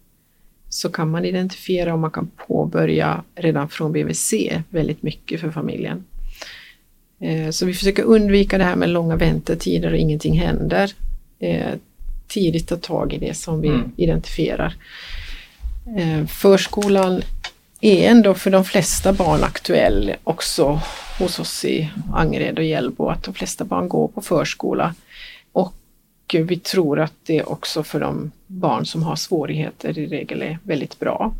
så 0.69 0.89
kan 0.89 1.11
man 1.11 1.25
identifiera 1.25 1.93
och 1.93 1.99
man 1.99 2.11
kan 2.11 2.31
påbörja 2.47 3.23
redan 3.35 3.69
från 3.69 3.91
BVC 3.91 4.33
väldigt 4.69 5.03
mycket 5.03 5.41
för 5.41 5.51
familjen. 5.51 6.03
Eh, 7.19 7.49
så 7.49 7.65
vi 7.65 7.73
försöker 7.73 8.03
undvika 8.03 8.57
det 8.57 8.63
här 8.63 8.75
med 8.75 8.89
långa 8.89 9.15
väntetider 9.15 9.91
och 9.91 9.97
ingenting 9.97 10.39
händer. 10.39 10.91
Eh, 11.39 11.73
tidigt 12.27 12.67
ta 12.67 12.77
tag 12.77 13.13
i 13.13 13.17
det 13.17 13.33
som 13.33 13.61
vi 13.61 13.67
mm. 13.67 13.91
identifierar. 13.97 14.75
Eh, 15.97 16.25
förskolan 16.25 17.21
är 17.81 18.09
ändå 18.09 18.33
för 18.33 18.51
de 18.51 18.65
flesta 18.65 19.13
barn 19.13 19.43
aktuell 19.43 20.15
också 20.23 20.81
hos 21.19 21.39
oss 21.39 21.65
i 21.65 21.89
Angered 22.13 22.57
och 22.57 22.63
Hjällbo 22.63 23.09
att 23.09 23.23
de 23.23 23.33
flesta 23.33 23.65
barn 23.65 23.89
går 23.89 24.07
på 24.07 24.21
förskola. 24.21 24.95
Och 25.51 25.73
vi 26.33 26.59
tror 26.59 26.99
att 26.99 27.13
det 27.23 27.43
också 27.43 27.83
för 27.83 27.99
de 27.99 28.31
barn 28.47 28.85
som 28.85 29.03
har 29.03 29.15
svårigheter 29.15 29.97
i 29.99 30.05
regel 30.05 30.41
är 30.41 30.59
väldigt 30.63 30.99
bra. 30.99 31.33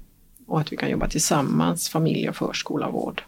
Och 0.47 0.59
att 0.59 0.71
vi 0.71 0.77
kan 0.77 0.89
jobba 0.89 1.07
tillsammans, 1.07 1.89
familj 1.89 2.29
och 2.29 2.35
förskola 2.35 2.87
och 2.87 2.93
vård. 2.93 3.23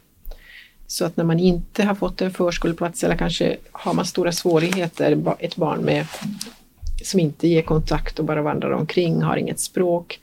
Så 0.87 1.05
att 1.05 1.17
när 1.17 1.23
man 1.23 1.39
inte 1.39 1.83
har 1.83 1.95
fått 1.95 2.21
en 2.21 2.33
förskoleplats 2.33 3.03
eller 3.03 3.17
kanske 3.17 3.57
har 3.71 3.93
man 3.93 4.05
stora 4.05 4.31
svårigheter, 4.31 5.35
ett 5.39 5.55
barn 5.55 5.81
med, 5.81 6.05
som 7.03 7.19
inte 7.19 7.47
ger 7.47 7.61
kontakt 7.61 8.19
och 8.19 8.25
bara 8.25 8.41
vandrar 8.41 8.71
omkring, 8.71 9.21
har 9.21 9.37
inget 9.37 9.59
språk, 9.59 10.19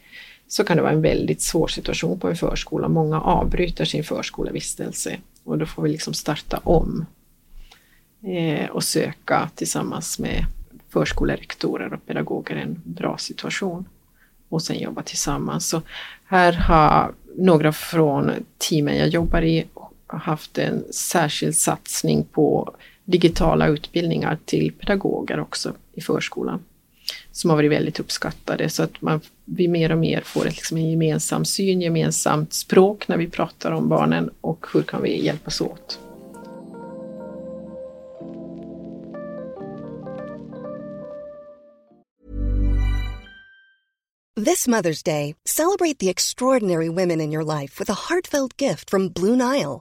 så 0.49 0.65
kan 0.65 0.77
det 0.77 0.83
vara 0.83 0.93
en 0.93 1.03
väldigt 1.03 1.43
svår 1.43 1.69
situation 1.69 2.19
på 2.19 2.29
en 2.29 2.37
förskola. 2.37 2.89
Många 2.89 3.21
avbryter 3.21 3.85
sin 3.85 4.05
förskolevistelse 4.05 5.17
och 5.45 5.59
då 5.59 5.67
får 5.67 5.83
vi 5.83 5.91
liksom 5.91 6.15
starta 6.15 6.61
om 6.65 7.07
eh, 8.23 8.71
och 8.71 8.85
söka 8.85 9.51
tillsammans 9.55 10.19
med 10.19 10.45
förskolerektorer 10.91 11.93
och 11.93 12.07
pedagoger 12.07 12.57
en 12.57 12.83
bra 12.85 13.19
situation 13.19 13.85
och 14.49 14.63
sen 14.63 14.79
jobba 14.79 15.03
tillsammans. 15.03 15.69
Så 15.69 15.83
här 16.25 16.53
har 16.53 17.13
några 17.37 17.73
från 17.73 18.31
teamen 18.59 18.97
jag 18.97 19.09
jobbar 19.09 19.43
i 19.43 19.67
haft 20.07 20.59
en 20.59 20.85
särskild 20.93 21.57
satsning 21.57 22.25
på 22.25 22.75
digitala 23.13 23.69
utbildningar 23.69 24.39
till 24.45 24.73
pedagoger 24.73 25.41
också 25.41 25.73
i 25.95 26.01
förskolan 26.01 26.61
som 27.33 27.51
har 27.51 27.57
varit 27.57 27.71
väldigt 27.71 28.01
uppskattade 28.01 28.69
så 28.69 28.83
att 28.83 29.03
man, 29.03 29.21
vi 29.45 29.69
mer 29.69 29.93
och 29.93 29.99
mer 29.99 30.21
får 30.21 30.47
ett, 30.47 30.57
liksom 30.57 30.77
en 30.77 30.91
gemensam 30.91 31.45
syn, 31.45 31.81
gemensamt 31.81 32.53
språk 32.53 33.09
när 33.09 33.17
vi 33.17 33.29
pratar 33.29 33.71
om 33.73 33.89
barnen 33.89 34.31
och 34.41 34.67
hur 34.73 34.83
kan 34.83 35.03
vi 35.03 35.25
hjälpas 35.25 35.61
åt. 35.61 35.99
This 44.45 44.67
Mother's 44.67 45.05
Day, 45.05 45.35
celebrate 45.45 45.99
the 45.99 46.11
extraordinary 46.11 46.89
women 46.89 47.21
in 47.21 47.33
your 47.33 47.45
life 47.45 47.79
with 47.79 47.91
a 47.91 48.09
heartfelt 48.09 48.57
gift 48.57 48.91
from 48.91 49.09
Blue 49.09 49.37
Nile. 49.37 49.81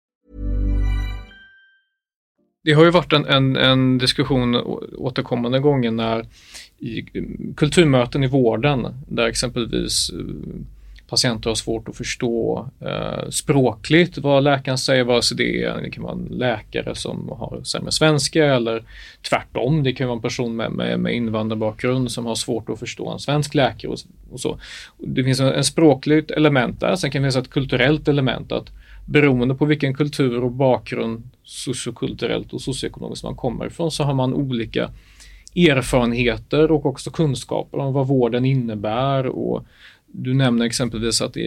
Det 2.63 2.73
har 2.73 2.83
ju 2.83 2.91
varit 2.91 3.13
en, 3.13 3.25
en, 3.25 3.55
en 3.55 3.97
diskussion 3.97 4.55
återkommande 4.97 5.59
gånger 5.59 5.91
när 5.91 6.25
i 6.79 7.05
mm, 7.13 7.53
kulturmöten 7.57 8.23
i 8.23 8.27
vården 8.27 8.87
där 9.07 9.27
exempelvis 9.27 10.09
eh, 10.09 10.61
patienter 11.11 11.49
har 11.49 11.55
svårt 11.55 11.89
att 11.89 11.97
förstå 11.97 12.69
eh, 12.79 13.29
språkligt 13.29 14.17
vad 14.17 14.43
läkaren 14.43 14.77
säger, 14.77 15.03
vare 15.03 15.21
sig 15.21 15.37
det 15.37 15.63
är, 15.63 15.81
det 15.81 15.91
kan 15.91 16.03
vara 16.03 16.13
en 16.13 16.27
läkare 16.31 16.95
som 16.95 17.29
har 17.29 17.61
sämre 17.63 17.91
svenska 17.91 18.45
eller 18.45 18.83
tvärtom. 19.29 19.83
Det 19.83 19.93
kan 19.93 20.07
vara 20.07 20.15
en 20.15 20.21
person 20.21 20.55
med, 20.55 20.71
med, 20.71 20.99
med 20.99 21.15
invandrarbakgrund 21.15 22.11
som 22.11 22.25
har 22.25 22.35
svårt 22.35 22.69
att 22.69 22.79
förstå 22.79 23.09
en 23.09 23.19
svensk 23.19 23.55
läkare 23.55 23.91
och, 23.91 23.99
och 24.31 24.39
så. 24.39 24.59
Det 24.97 25.23
finns 25.23 25.39
en, 25.39 25.47
en 25.47 25.63
språkligt 25.63 26.31
element 26.31 26.79
där, 26.79 26.95
sen 26.95 27.11
kan 27.11 27.21
det 27.21 27.31
finnas 27.31 27.45
ett 27.45 27.53
kulturellt 27.53 28.07
element 28.07 28.51
att 28.51 28.71
beroende 29.05 29.55
på 29.55 29.65
vilken 29.65 29.93
kultur 29.93 30.43
och 30.43 30.51
bakgrund 30.51 31.29
sociokulturellt 31.43 32.53
och 32.53 32.61
socioekonomiskt 32.61 33.23
man 33.23 33.35
kommer 33.35 33.67
ifrån 33.67 33.91
så 33.91 34.03
har 34.03 34.13
man 34.13 34.33
olika 34.33 34.89
erfarenheter 35.55 36.71
och 36.71 36.85
också 36.85 37.11
kunskaper 37.11 37.77
om 37.77 37.93
vad 37.93 38.07
vården 38.07 38.45
innebär 38.45 39.25
och 39.25 39.65
du 40.13 40.33
nämner 40.33 40.65
exempelvis 40.65 41.21
att 41.21 41.37
i, 41.37 41.41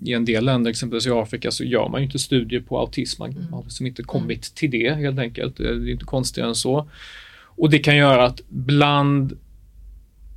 i 0.00 0.12
en 0.12 0.24
del 0.24 0.44
länder, 0.44 0.70
exempelvis 0.70 1.06
i 1.06 1.10
Afrika, 1.10 1.50
så 1.50 1.64
gör 1.64 1.88
man 1.88 2.00
ju 2.00 2.04
inte 2.06 2.18
studier 2.18 2.60
på 2.60 2.78
autism. 2.78 3.22
Man 3.22 3.48
har 3.52 3.62
liksom 3.62 3.86
inte 3.86 4.02
kommit 4.02 4.54
till 4.54 4.70
det 4.70 4.94
helt 4.94 5.18
enkelt. 5.18 5.56
Det 5.56 5.68
är 5.68 5.90
inte 5.90 6.04
konstigare 6.04 6.48
än 6.48 6.54
så. 6.54 6.88
Och 7.38 7.70
det 7.70 7.78
kan 7.78 7.96
göra 7.96 8.24
att 8.24 8.40
bland 8.48 9.38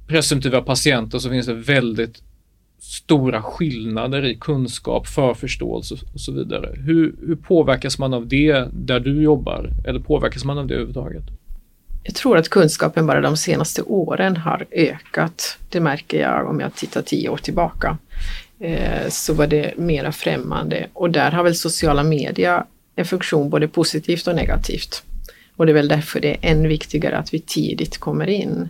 presumtiva 0.08 0.62
patienter 0.62 1.20
så 1.20 1.30
finns 1.30 1.46
det 1.46 1.54
väldigt 1.54 2.24
stora 2.80 3.42
skillnader 3.42 4.26
i 4.26 4.36
kunskap, 4.36 5.08
förförståelse 5.08 5.96
och 6.14 6.22
så 6.22 6.32
vidare. 6.32 6.76
Hur, 6.76 7.16
hur 7.28 7.36
påverkas 7.36 8.00
man 8.00 8.14
av 8.14 8.28
det 8.28 8.68
där 8.74 9.00
du 9.00 9.22
jobbar? 9.22 9.70
Eller 9.88 10.00
påverkas 10.00 10.46
man 10.46 10.58
av 10.58 10.68
det 10.68 10.74
överhuvudtaget? 10.74 11.24
Jag 12.04 12.16
tror 12.16 12.38
att 12.38 12.50
kunskapen 12.50 13.08
bara 13.08 13.22
de 13.22 13.38
senaste 13.38 13.82
åren 13.82 14.38
har 14.38 14.66
ökat. 14.72 15.58
Det 15.70 15.80
märker 15.80 16.22
jag 16.22 16.50
om 16.50 16.60
jag 16.60 16.76
tittar 16.76 17.02
tio 17.02 17.30
år 17.30 17.38
tillbaka. 17.38 17.98
Eh, 18.60 19.10
så 19.10 19.34
var 19.34 19.48
det 19.48 19.74
mera 19.78 20.12
främmande 20.12 20.88
och 20.94 21.10
där 21.10 21.32
har 21.32 21.44
väl 21.44 21.56
sociala 21.56 22.04
medier 22.04 22.64
en 22.96 23.06
funktion 23.06 23.50
både 23.50 23.68
positivt 23.68 24.28
och 24.28 24.36
negativt. 24.36 25.04
Och 25.56 25.66
det 25.66 25.72
är 25.72 25.74
väl 25.74 25.88
därför 25.88 26.20
det 26.20 26.30
är 26.32 26.52
än 26.52 26.68
viktigare 26.68 27.18
att 27.18 27.34
vi 27.34 27.40
tidigt 27.40 27.98
kommer 27.98 28.30
in. 28.30 28.70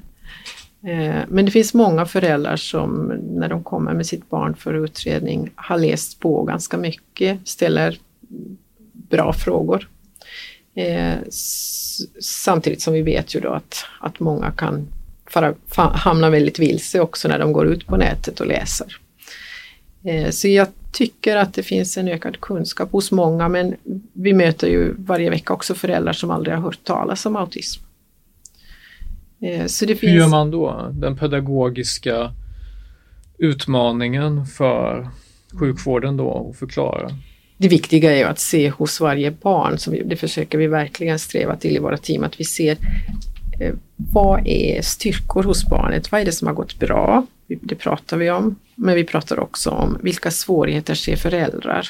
Eh, 0.83 1.23
men 1.27 1.45
det 1.45 1.51
finns 1.51 1.73
många 1.73 2.05
föräldrar 2.05 2.55
som 2.55 3.07
när 3.21 3.49
de 3.49 3.63
kommer 3.63 3.93
med 3.93 4.05
sitt 4.05 4.29
barn 4.29 4.55
för 4.55 4.73
utredning 4.73 5.51
har 5.55 5.77
läst 5.77 6.19
på 6.19 6.43
ganska 6.43 6.77
mycket, 6.77 7.47
ställer 7.47 7.97
bra 8.93 9.33
frågor. 9.33 9.89
Eh, 10.75 11.17
samtidigt 12.21 12.81
som 12.81 12.93
vi 12.93 13.01
vet 13.01 13.35
ju 13.35 13.39
då 13.39 13.49
att, 13.49 13.85
att 13.99 14.19
många 14.19 14.51
kan 14.51 14.87
fara, 15.25 15.53
hamna 15.75 16.29
väldigt 16.29 16.59
vilse 16.59 16.99
också 16.99 17.27
när 17.27 17.39
de 17.39 17.53
går 17.53 17.67
ut 17.67 17.87
på 17.87 17.97
nätet 17.97 18.39
och 18.39 18.47
läser. 18.47 18.97
Eh, 20.03 20.29
så 20.29 20.47
jag 20.47 20.67
tycker 20.91 21.35
att 21.35 21.53
det 21.53 21.63
finns 21.63 21.97
en 21.97 22.07
ökad 22.07 22.39
kunskap 22.39 22.91
hos 22.91 23.11
många 23.11 23.49
men 23.49 23.75
vi 24.13 24.33
möter 24.33 24.67
ju 24.67 24.93
varje 24.97 25.29
vecka 25.29 25.53
också 25.53 25.75
föräldrar 25.75 26.13
som 26.13 26.31
aldrig 26.31 26.55
har 26.55 26.61
hört 26.61 26.83
talas 26.83 27.25
om 27.25 27.35
autism. 27.35 27.88
Eh, 29.41 29.65
så 29.65 29.85
det 29.85 29.93
Hur 29.93 29.99
finns... 29.99 30.13
gör 30.13 30.27
man 30.27 30.51
då? 30.51 30.91
Den 30.93 31.17
pedagogiska 31.17 32.33
utmaningen 33.37 34.45
för 34.45 35.09
sjukvården 35.59 36.17
då 36.17 36.49
att 36.49 36.59
förklara? 36.59 37.09
Det 37.57 37.67
viktiga 37.67 38.11
är 38.11 38.17
ju 38.17 38.23
att 38.23 38.39
se 38.39 38.69
hos 38.69 39.01
varje 39.01 39.31
barn, 39.31 39.77
som 39.77 39.95
det 40.05 40.15
försöker 40.15 40.57
vi 40.57 40.67
verkligen 40.67 41.19
sträva 41.19 41.55
till 41.55 41.75
i 41.75 41.79
våra 41.79 41.97
team, 41.97 42.23
att 42.23 42.39
vi 42.39 42.43
ser 42.43 42.77
eh, 43.59 43.73
vad 43.95 44.47
är 44.47 44.81
styrkor 44.81 45.43
hos 45.43 45.65
barnet? 45.65 46.11
Vad 46.11 46.21
är 46.21 46.25
det 46.25 46.31
som 46.31 46.47
har 46.47 46.55
gått 46.55 46.79
bra? 46.79 47.25
Det 47.47 47.75
pratar 47.75 48.17
vi 48.17 48.31
om. 48.31 48.55
Men 48.75 48.95
vi 48.95 49.03
pratar 49.03 49.39
också 49.39 49.69
om 49.69 49.97
vilka 50.01 50.31
svårigheter 50.31 50.95
ser 50.95 51.15
föräldrar? 51.15 51.87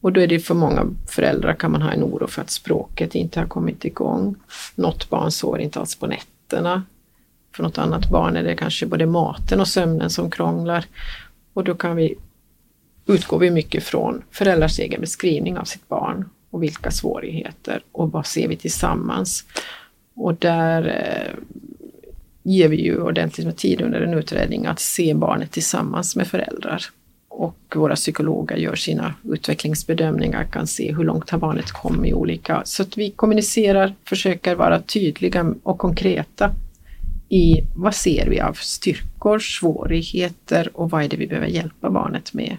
Och 0.00 0.12
då 0.12 0.20
är 0.20 0.26
det 0.26 0.40
för 0.40 0.54
många 0.54 0.86
föräldrar 1.06 1.54
kan 1.54 1.72
man 1.72 1.82
ha 1.82 1.92
en 1.92 2.02
oro 2.02 2.26
för 2.26 2.42
att 2.42 2.50
språket 2.50 3.14
inte 3.14 3.40
har 3.40 3.46
kommit 3.46 3.84
igång. 3.84 4.34
Något 4.74 5.10
barn 5.10 5.30
sover 5.30 5.58
inte 5.58 5.80
alls 5.80 5.96
på 5.96 6.06
nätterna. 6.06 6.33
För 7.56 7.62
något 7.62 7.78
annat 7.78 8.08
barn 8.08 8.36
är 8.36 8.42
det 8.42 8.56
kanske 8.56 8.86
både 8.86 9.06
maten 9.06 9.60
och 9.60 9.68
sömnen 9.68 10.10
som 10.10 10.30
krånglar. 10.30 10.84
Och 11.52 11.64
då 11.64 11.74
kan 11.74 11.96
vi 11.96 12.14
utgår 13.06 13.38
vi 13.38 13.50
mycket 13.50 13.84
från 13.84 14.22
föräldrars 14.30 14.78
egen 14.78 15.00
beskrivning 15.00 15.58
av 15.58 15.64
sitt 15.64 15.88
barn 15.88 16.28
och 16.50 16.62
vilka 16.62 16.90
svårigheter 16.90 17.82
och 17.92 18.12
vad 18.12 18.26
ser 18.26 18.48
vi 18.48 18.56
tillsammans. 18.56 19.44
Och 20.14 20.34
där 20.34 20.86
eh, 20.86 21.44
ger 22.42 22.68
vi 22.68 22.84
ju 22.84 23.00
ordentligt 23.00 23.46
med 23.46 23.56
tid 23.56 23.80
under 23.80 24.00
en 24.00 24.14
utredning 24.14 24.66
att 24.66 24.80
se 24.80 25.14
barnet 25.14 25.50
tillsammans 25.50 26.16
med 26.16 26.26
föräldrar. 26.26 26.84
Och 27.36 27.56
våra 27.74 27.94
psykologer 27.94 28.56
gör 28.56 28.74
sina 28.74 29.14
utvecklingsbedömningar, 29.24 30.44
kan 30.44 30.66
se 30.66 30.94
hur 30.94 31.04
långt 31.04 31.30
har 31.30 31.38
barnet 31.38 31.72
kommit 31.72 32.10
i 32.10 32.14
olika... 32.14 32.62
Så 32.64 32.82
att 32.82 32.96
vi 32.98 33.10
kommunicerar, 33.10 33.94
försöker 34.04 34.54
vara 34.54 34.80
tydliga 34.80 35.54
och 35.62 35.78
konkreta 35.78 36.50
i 37.28 37.62
vad 37.74 37.94
ser 37.94 38.26
vi 38.30 38.40
av 38.40 38.52
styrkor, 38.52 39.38
svårigheter 39.38 40.70
och 40.74 40.90
vad 40.90 41.04
är 41.04 41.08
det 41.08 41.16
vi 41.16 41.26
behöver 41.26 41.46
hjälpa 41.46 41.90
barnet 41.90 42.32
med. 42.32 42.56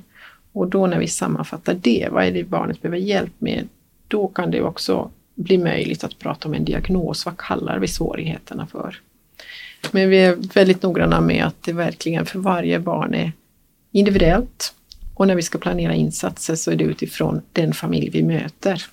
Och 0.52 0.68
då 0.68 0.88
när 0.88 1.00
vi 1.00 1.08
sammanfattar 1.08 1.74
det, 1.74 2.08
vad 2.12 2.24
är 2.24 2.32
det 2.32 2.44
barnet 2.44 2.82
behöver 2.82 2.98
hjälp 2.98 3.34
med, 3.38 3.68
då 4.08 4.28
kan 4.28 4.52
det 4.52 4.62
också 4.62 5.12
bli 5.36 5.58
möjligt 5.58 6.04
att 6.04 6.20
prata 6.20 6.48
om 6.48 6.54
en 6.54 6.66
diagnos. 6.66 7.26
Vad 7.26 7.38
kallar 7.38 7.80
vi 7.80 7.88
svårigheterna 7.88 8.68
för? 8.68 9.00
Men 9.92 10.10
vi 10.10 10.18
är 10.18 10.54
väldigt 10.54 10.82
noggranna 10.82 11.22
med 11.22 11.46
att 11.46 11.64
det 11.64 11.74
verkligen 11.74 12.26
för 12.26 12.40
varje 12.40 12.80
barn 12.80 13.14
är 13.14 13.32
individuellt. 13.96 14.74
Och 15.14 15.28
när 15.28 15.36
vi 15.36 15.42
ska 15.42 15.58
planera 15.58 15.94
insatser 15.96 16.56
så 16.56 16.72
är 16.72 16.76
det 16.76 16.84
utifrån 16.84 17.42
den 17.54 17.74
familj 17.74 18.10
vi 18.10 18.24
möter. 18.24 18.86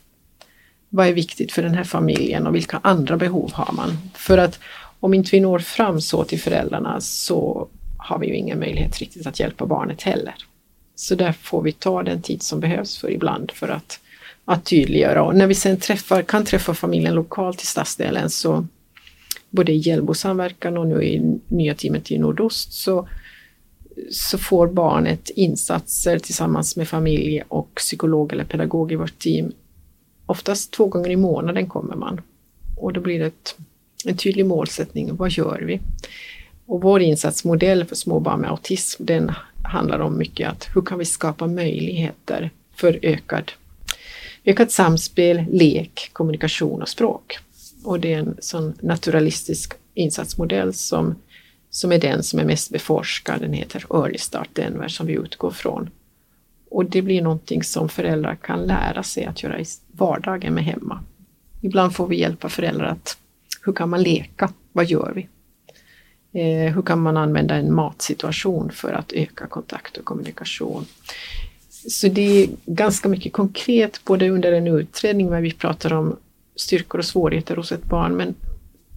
Vad 0.88 1.06
är 1.06 1.12
viktigt 1.12 1.52
för 1.52 1.62
den 1.62 1.74
här 1.74 1.84
familjen 1.84 2.46
och 2.46 2.54
vilka 2.54 2.80
andra 2.82 3.16
behov 3.16 3.52
har 3.52 3.72
man? 3.72 3.98
För 4.14 4.38
att 4.38 4.58
om 5.00 5.14
inte 5.14 5.30
vi 5.32 5.40
når 5.40 5.58
fram 5.58 6.00
så 6.00 6.24
till 6.24 6.40
föräldrarna 6.40 7.00
så 7.00 7.68
har 7.96 8.18
vi 8.18 8.26
ju 8.26 8.34
ingen 8.34 8.58
möjlighet 8.58 8.98
riktigt 8.98 9.26
att 9.26 9.40
hjälpa 9.40 9.66
barnet 9.66 10.02
heller. 10.02 10.34
Så 10.94 11.14
där 11.14 11.32
får 11.32 11.62
vi 11.62 11.72
ta 11.72 12.02
den 12.02 12.22
tid 12.22 12.42
som 12.42 12.60
behövs 12.60 12.98
för 12.98 13.10
ibland 13.10 13.50
för 13.50 13.68
att, 13.68 14.00
att 14.44 14.64
tydliggöra. 14.64 15.22
Och 15.22 15.34
när 15.34 15.46
vi 15.46 15.54
sen 15.54 15.76
träffar, 15.76 16.22
kan 16.22 16.44
träffa 16.44 16.74
familjen 16.74 17.14
lokalt 17.14 17.62
i 17.62 17.66
stadsdelen 17.66 18.30
så 18.30 18.66
både 19.50 19.72
i 19.72 19.76
Hjällbo 19.76 20.14
samverkan 20.14 20.78
och 20.78 20.86
nu 20.86 21.04
i 21.04 21.38
nya 21.48 21.74
teamet 21.74 22.10
i 22.10 22.18
Nordost 22.18 22.72
så, 22.72 23.08
så 24.10 24.38
får 24.38 24.66
barnet 24.66 25.30
insatser 25.30 26.18
tillsammans 26.18 26.76
med 26.76 26.88
familj 26.88 27.42
och 27.48 27.74
psykolog 27.74 28.32
eller 28.32 28.44
pedagog 28.44 28.92
i 28.92 28.96
vårt 28.96 29.18
team. 29.18 29.52
Oftast 30.26 30.72
två 30.72 30.86
gånger 30.86 31.10
i 31.10 31.16
månaden 31.16 31.66
kommer 31.66 31.96
man. 31.96 32.20
Och 32.76 32.92
då 32.92 33.00
blir 33.00 33.18
det 33.18 33.26
ett, 33.26 33.56
en 34.04 34.16
tydlig 34.16 34.46
målsättning. 34.46 35.16
Vad 35.16 35.30
gör 35.30 35.60
vi? 35.66 35.80
Och 36.66 36.82
vår 36.82 37.02
insatsmodell 37.02 37.84
för 37.84 37.96
små 37.96 38.20
barn 38.20 38.40
med 38.40 38.50
autism 38.50 39.04
den 39.04 39.32
handlar 39.62 39.98
om 39.98 40.18
mycket 40.18 40.48
att 40.48 40.68
hur 40.74 40.82
kan 40.82 40.98
vi 40.98 41.04
skapa 41.04 41.46
möjligheter 41.46 42.50
för 42.74 42.98
ökad, 43.02 43.52
ökat 44.44 44.72
samspel, 44.72 45.44
lek, 45.50 46.10
kommunikation 46.12 46.82
och 46.82 46.88
språk. 46.88 47.38
Och 47.84 48.00
det 48.00 48.12
är 48.12 48.18
en 48.18 48.36
sån 48.40 48.74
naturalistisk 48.80 49.72
insatsmodell 49.94 50.74
som, 50.74 51.14
som 51.74 51.92
är 51.92 51.98
den 51.98 52.22
som 52.22 52.38
är 52.38 52.44
mest 52.44 52.70
beforskad. 52.70 53.40
Den 53.40 53.52
heter 53.52 53.84
Early 53.90 54.18
Start 54.18 54.48
Denver 54.52 54.88
som 54.88 55.06
vi 55.06 55.12
utgår 55.12 55.50
från. 55.50 55.90
Och 56.70 56.84
det 56.84 57.02
blir 57.02 57.22
någonting 57.22 57.62
som 57.62 57.88
föräldrar 57.88 58.34
kan 58.34 58.62
lära 58.62 59.02
sig 59.02 59.24
att 59.24 59.42
göra 59.42 59.60
i 59.60 59.64
vardagen 59.92 60.54
med 60.54 60.64
hemma. 60.64 61.00
Ibland 61.60 61.94
får 61.94 62.06
vi 62.06 62.20
hjälpa 62.20 62.48
föräldrar 62.48 62.86
att 62.86 63.18
hur 63.62 63.72
kan 63.72 63.88
man 63.88 64.02
leka? 64.02 64.52
Vad 64.72 64.86
gör 64.86 65.12
vi? 65.14 65.28
Eh, 66.40 66.74
hur 66.74 66.82
kan 66.82 67.00
man 67.00 67.16
använda 67.16 67.54
en 67.54 67.74
matsituation 67.74 68.70
för 68.70 68.92
att 68.92 69.12
öka 69.12 69.46
kontakt 69.46 69.96
och 69.96 70.04
kommunikation? 70.04 70.86
Så 71.88 72.08
det 72.08 72.42
är 72.42 72.48
ganska 72.66 73.08
mycket 73.08 73.32
konkret, 73.32 74.04
både 74.04 74.30
under 74.30 74.52
en 74.52 74.66
utredning 74.66 75.30
när 75.30 75.40
vi 75.40 75.52
pratar 75.52 75.92
om 75.92 76.16
styrkor 76.56 76.98
och 76.98 77.04
svårigheter 77.04 77.56
hos 77.56 77.72
ett 77.72 77.84
barn, 77.84 78.16
men 78.16 78.34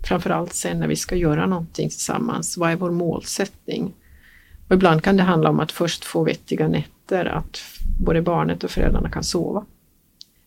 framförallt 0.08 0.54
sen 0.54 0.80
när 0.80 0.88
vi 0.88 0.96
ska 0.96 1.16
göra 1.16 1.46
någonting 1.46 1.90
tillsammans. 1.90 2.58
Vad 2.58 2.72
är 2.72 2.76
vår 2.76 2.92
målsättning? 2.92 3.94
Och 4.68 4.76
ibland 4.76 5.04
kan 5.04 5.18
det 5.18 5.24
handla 5.24 5.50
om 5.50 5.60
att 5.60 5.72
först 5.72 6.06
få 6.06 6.24
vettiga 6.24 6.68
nätter, 6.68 7.26
att 7.26 7.62
både 8.00 8.22
barnet 8.22 8.64
och 8.64 8.72
föräldrarna 8.72 9.10
kan 9.10 9.24
sova. 9.24 9.66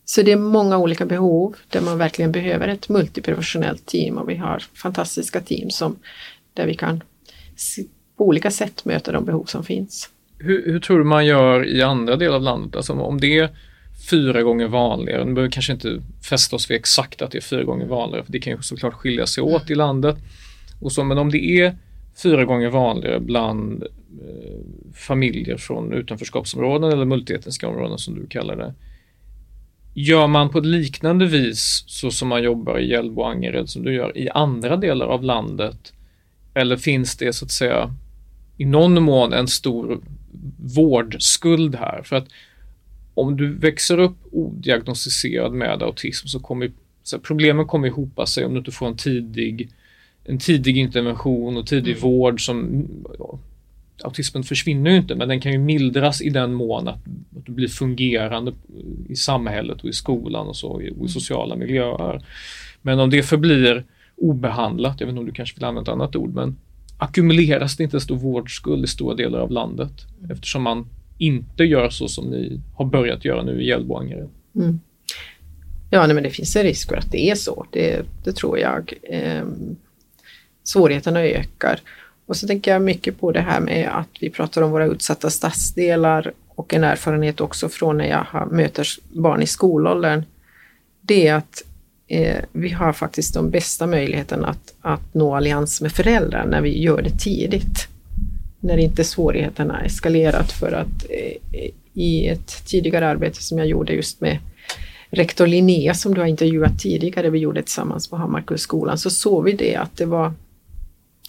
Så 0.05 0.23
det 0.23 0.33
är 0.33 0.37
många 0.37 0.79
olika 0.79 1.07
behov 1.07 1.57
där 1.69 1.81
man 1.81 1.99
verkligen 1.99 2.33
behöver 2.33 2.69
ett 2.69 2.89
multiprofessionellt 2.89 3.87
team 3.87 4.19
och 4.19 4.29
vi 4.29 4.37
har 4.37 4.59
fantastiska 4.75 5.41
team 5.41 5.71
som, 5.71 5.97
där 6.55 6.67
vi 6.67 6.75
kan 6.75 7.03
på 8.17 8.27
olika 8.27 8.51
sätt 8.51 8.85
möta 8.85 9.13
de 9.13 9.25
behov 9.25 9.45
som 9.45 9.65
finns. 9.65 10.11
Hur, 10.39 10.73
hur 10.73 10.81
tror 10.81 10.99
du 10.99 11.05
man 11.05 11.27
gör 11.27 11.67
i 11.67 11.83
andra 11.83 12.17
delar 12.17 12.37
av 12.37 12.43
landet? 12.43 12.77
Alltså 12.77 12.93
om 12.93 13.21
det 13.21 13.39
är 13.39 13.51
fyra 14.11 14.43
gånger 14.43 14.69
vanligare, 14.69 15.25
nu 15.25 15.35
behöver 15.35 15.49
vi 15.49 15.53
kanske 15.53 15.73
inte 15.73 16.03
fästa 16.29 16.57
oss 16.57 16.71
vid 16.71 16.77
exakt 16.77 17.23
att 17.23 17.31
det 17.31 17.39
är 17.39 17.43
fyra 17.43 17.65
gånger 17.65 17.87
vanligare, 17.87 18.25
för 18.25 18.33
det 18.33 18.39
kan 18.39 18.53
ju 18.53 18.63
såklart 18.63 18.95
skilja 18.95 19.27
sig 19.27 19.43
åt 19.43 19.71
i 19.71 19.75
landet. 19.75 20.17
Och 20.81 20.93
så, 20.93 21.05
men 21.05 21.19
om 21.19 21.31
det 21.31 21.61
är 21.61 21.77
fyra 22.23 22.45
gånger 22.45 22.69
vanligare 22.69 23.21
bland 23.21 23.83
eh, 23.83 24.61
familjer 24.95 25.57
från 25.57 25.93
utanförskapsområden 25.93 26.93
eller 26.93 27.05
multietniska 27.05 27.69
områden 27.69 27.99
som 27.99 28.15
du 28.15 28.27
kallar 28.27 28.57
det. 28.57 28.75
Gör 29.95 30.27
man 30.27 30.51
på 30.51 30.59
ett 30.59 30.67
liknande 30.67 31.27
vis 31.27 31.85
så 31.87 32.11
som 32.11 32.29
man 32.29 32.43
jobbar 32.43 32.79
i 32.79 32.91
Hjällbo 32.91 33.21
och 33.21 33.31
Angered 33.31 33.69
som 33.69 33.85
du 33.85 33.95
gör 33.95 34.19
i 34.19 34.29
andra 34.29 34.77
delar 34.77 35.07
av 35.07 35.23
landet? 35.23 35.93
Eller 36.55 36.77
finns 36.77 37.17
det 37.17 37.33
så 37.33 37.45
att 37.45 37.51
säga 37.51 37.95
i 38.57 38.65
någon 38.65 39.03
mån 39.03 39.33
en 39.33 39.49
stor 39.49 40.01
vårdskuld 40.77 41.75
här? 41.75 42.03
För 42.03 42.17
att 42.17 42.29
om 43.21 43.37
du 43.37 43.55
växer 43.55 43.99
upp 43.99 44.17
odiagnostiserad 44.33 45.53
med 45.53 45.83
autism 45.83 46.27
så 46.27 46.41
kommer 46.41 46.71
så 47.03 47.19
problemen 47.19 47.67
kommer 47.67 47.89
ihop 47.89 48.29
sig 48.29 48.45
om 48.45 48.53
du 48.53 48.59
inte 48.59 48.71
får 48.71 48.87
en 48.87 48.97
tidig, 48.97 49.69
en 50.25 50.39
tidig 50.39 50.77
intervention 50.77 51.57
och 51.57 51.67
tidig 51.67 51.91
mm. 51.91 52.03
vård 52.03 52.47
som 52.47 52.87
ja, 53.19 53.39
autismen 54.05 54.45
försvinner 54.45 54.91
ju 54.91 54.97
inte, 54.97 55.15
men 55.15 55.29
den 55.29 55.41
kan 55.41 55.53
ju 55.53 55.59
mildras 55.59 56.23
i 56.23 56.31
den 56.31 56.55
mån 56.55 56.89
att, 56.89 56.99
att 57.37 57.47
du 57.47 57.53
blir 57.53 57.69
fungerande 57.69 58.53
i 59.09 59.17
samhället 59.17 59.83
och 59.83 59.89
i 59.89 59.93
skolan 59.93 60.47
och 60.47 60.57
så, 60.57 60.69
och 60.69 60.83
i, 60.83 60.89
mm. 60.89 61.09
sociala 61.09 61.57
miljöer. 61.57 62.23
Men 62.83 63.01
om 63.01 63.11
det 63.11 63.23
förblir 63.23 63.85
obehandlat, 64.17 65.01
jag 65.01 65.07
vet 65.07 65.13
inte 65.13 65.21
om 65.21 65.27
du 65.27 65.33
kanske 65.33 65.57
vill 65.57 65.65
använda 65.65 65.91
ett 65.91 65.95
annat 65.95 66.17
ord, 66.17 66.35
men 66.35 66.57
ackumuleras 66.99 67.77
det 67.77 67.85
inte 67.85 67.97
en 67.97 68.01
stor 68.01 68.17
vårdskuld 68.17 68.85
i 68.85 68.89
stora 68.89 69.15
delar 69.15 69.39
av 69.39 69.51
landet 69.51 70.07
mm. 70.19 70.31
eftersom 70.31 70.63
man 70.63 70.87
inte 71.19 71.65
gör 71.65 71.91
så 71.91 72.09
som 72.09 72.31
ni 72.31 72.61
har 72.75 72.85
börjat 72.85 73.25
göra 73.25 73.43
nu 73.43 73.63
i 73.63 73.67
Hjällbo 73.67 73.95
och 73.95 74.01
Angered? 74.01 74.29
Mm. 74.55 74.81
Ja, 75.91 76.07
nej, 76.07 76.15
men 76.15 76.23
det 76.23 76.31
finns 76.31 76.57
en 76.57 76.63
risk 76.63 76.89
för 76.89 76.97
att 76.97 77.13
det 77.13 77.31
är 77.31 77.35
så. 77.35 77.67
Det, 77.71 78.07
det 78.25 78.33
tror 78.33 78.59
jag. 78.59 78.93
Eh, 79.03 79.45
svårigheterna 80.65 81.21
ökar. 81.21 81.81
Och 82.27 82.37
så 82.37 82.47
tänker 82.47 82.73
jag 82.73 82.83
mycket 82.83 83.21
på 83.21 83.33
det 83.33 83.41
här 83.41 83.61
med 83.61 83.89
att 83.93 84.09
vi 84.21 84.31
pratar 84.31 84.63
om 84.63 84.71
våra 84.71 84.87
utsatta 84.87 85.31
stadsdelar 85.31 86.33
och 86.49 86.75
en 86.75 86.85
erfarenhet 86.85 87.41
också 87.41 87.69
från 87.69 87.99
när 87.99 88.09
jag 88.09 88.53
möter 88.53 88.87
barn 89.13 89.43
i 89.43 89.47
skolåldern. 89.47 90.23
Det 91.01 91.27
är 91.27 91.35
att 91.35 91.63
eh, 92.07 92.37
vi 92.53 92.69
har 92.69 92.93
faktiskt 92.93 93.35
de 93.35 93.51
bästa 93.51 93.87
möjligheterna 93.87 94.49
att, 94.49 94.75
att 94.81 95.15
nå 95.15 95.35
allians 95.35 95.81
med 95.81 95.93
föräldrar 95.93 96.47
när 96.47 96.61
vi 96.61 96.83
gör 96.83 97.03
det 97.03 97.19
tidigt 97.19 97.89
när 98.69 98.77
inte 98.77 99.05
svårigheterna 99.05 99.81
eskalerat 99.85 100.53
för 100.53 100.73
att 100.73 101.05
eh, 101.11 101.71
i 101.93 102.29
ett 102.29 102.67
tidigare 102.67 103.09
arbete 103.09 103.43
som 103.43 103.59
jag 103.59 103.67
gjorde 103.67 103.93
just 103.93 104.21
med 104.21 104.39
rektor 105.11 105.47
Linnea 105.47 105.95
som 105.95 106.15
du 106.15 106.21
har 106.21 106.29
intervjuat 106.29 106.79
tidigare, 106.79 107.31
vi 107.31 107.39
gjorde 107.39 107.63
tillsammans 107.63 108.09
på 108.09 108.17
Hammarkullsskolan, 108.17 108.99
så 108.99 109.11
såg 109.11 109.45
vi 109.45 109.53
det 109.53 109.77
att 109.77 109.97
det 109.97 110.07
var 110.07 110.33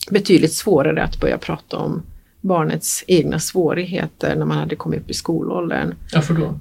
betydligt 0.10 0.54
svårare 0.54 1.04
att 1.04 1.20
börja 1.20 1.38
prata 1.38 1.78
om 1.78 2.02
barnets 2.42 3.04
egna 3.08 3.40
svårigheter 3.40 4.36
när 4.36 4.46
man 4.46 4.58
hade 4.58 4.76
kommit 4.76 5.00
upp 5.00 5.10
i 5.10 5.14
skolåldern. 5.14 5.96
Varför 6.14 6.34
då? 6.34 6.60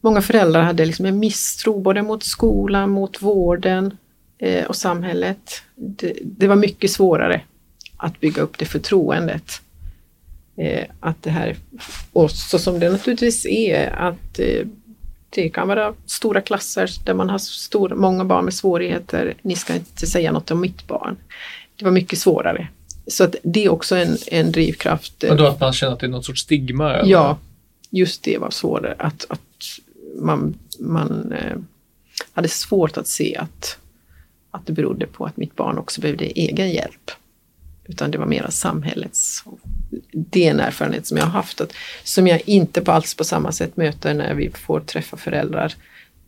Många 0.00 0.22
föräldrar 0.22 0.62
hade 0.62 0.84
liksom 0.84 1.06
en 1.06 1.18
misstro 1.18 1.80
både 1.80 2.02
mot 2.02 2.22
skolan, 2.22 2.90
mot 2.90 3.22
vården 3.22 3.96
eh, 4.38 4.64
och 4.64 4.76
samhället. 4.76 5.62
Det, 5.74 6.12
det, 6.22 6.48
var 6.48 6.56
mycket 6.56 6.90
svårare 6.90 7.40
att 7.96 8.20
bygga 8.20 8.42
upp 8.42 8.58
det 8.58 8.64
förtroendet 8.64 9.61
att 11.00 11.22
det 11.22 11.30
här, 11.30 11.56
och 12.12 12.30
så 12.30 12.58
som 12.58 12.80
det 12.80 12.90
naturligtvis 12.90 13.46
är, 13.46 13.90
att 13.90 14.38
eh, 14.38 14.66
det 15.30 15.48
kan 15.48 15.68
vara 15.68 15.94
stora 16.06 16.40
klasser 16.40 16.90
där 17.04 17.14
man 17.14 17.30
har 17.30 17.38
stor, 17.38 17.88
många 17.88 18.24
barn 18.24 18.44
med 18.44 18.54
svårigheter. 18.54 19.34
Ni 19.42 19.56
ska 19.56 19.74
inte 19.74 20.06
säga 20.06 20.32
något 20.32 20.50
om 20.50 20.60
mitt 20.60 20.86
barn. 20.86 21.16
Det 21.76 21.84
var 21.84 21.92
mycket 21.92 22.18
svårare. 22.18 22.68
Så 23.06 23.24
att 23.24 23.36
det 23.42 23.64
är 23.64 23.68
också 23.68 23.96
en, 23.96 24.16
en 24.26 24.52
drivkraft. 24.52 25.24
Men 25.28 25.36
då 25.36 25.46
att 25.46 25.60
man 25.60 25.72
känner 25.72 25.92
att 25.92 26.00
det 26.00 26.06
är 26.06 26.10
något 26.10 26.24
sorts 26.24 26.42
stigma? 26.42 26.94
Eller? 26.94 27.10
Ja, 27.10 27.38
just 27.90 28.22
det 28.22 28.38
var 28.38 28.50
svårare. 28.50 28.94
Att, 28.98 29.26
att 29.28 29.40
man, 30.20 30.54
man 30.80 31.32
eh, 31.32 31.56
hade 32.32 32.48
svårt 32.48 32.96
att 32.96 33.08
se 33.08 33.36
att, 33.36 33.78
att 34.50 34.66
det 34.66 34.72
berodde 34.72 35.06
på 35.06 35.24
att 35.24 35.36
mitt 35.36 35.56
barn 35.56 35.78
också 35.78 36.00
behövde 36.00 36.24
egen 36.24 36.70
hjälp. 36.70 37.10
Utan 37.84 38.10
det 38.10 38.18
var 38.18 38.26
mera 38.26 38.50
samhällets. 38.50 39.44
Det 40.12 40.46
är 40.46 40.50
en 40.50 40.60
erfarenhet 40.60 41.06
som 41.06 41.16
jag 41.16 41.24
har 41.24 41.32
haft, 41.32 41.60
att, 41.60 41.72
som 42.04 42.26
jag 42.26 42.40
inte 42.46 42.80
på 42.80 42.92
alls 42.92 43.14
på 43.14 43.24
samma 43.24 43.52
sätt 43.52 43.76
möter 43.76 44.14
när 44.14 44.34
vi 44.34 44.50
får 44.50 44.80
träffa 44.80 45.16
föräldrar 45.16 45.74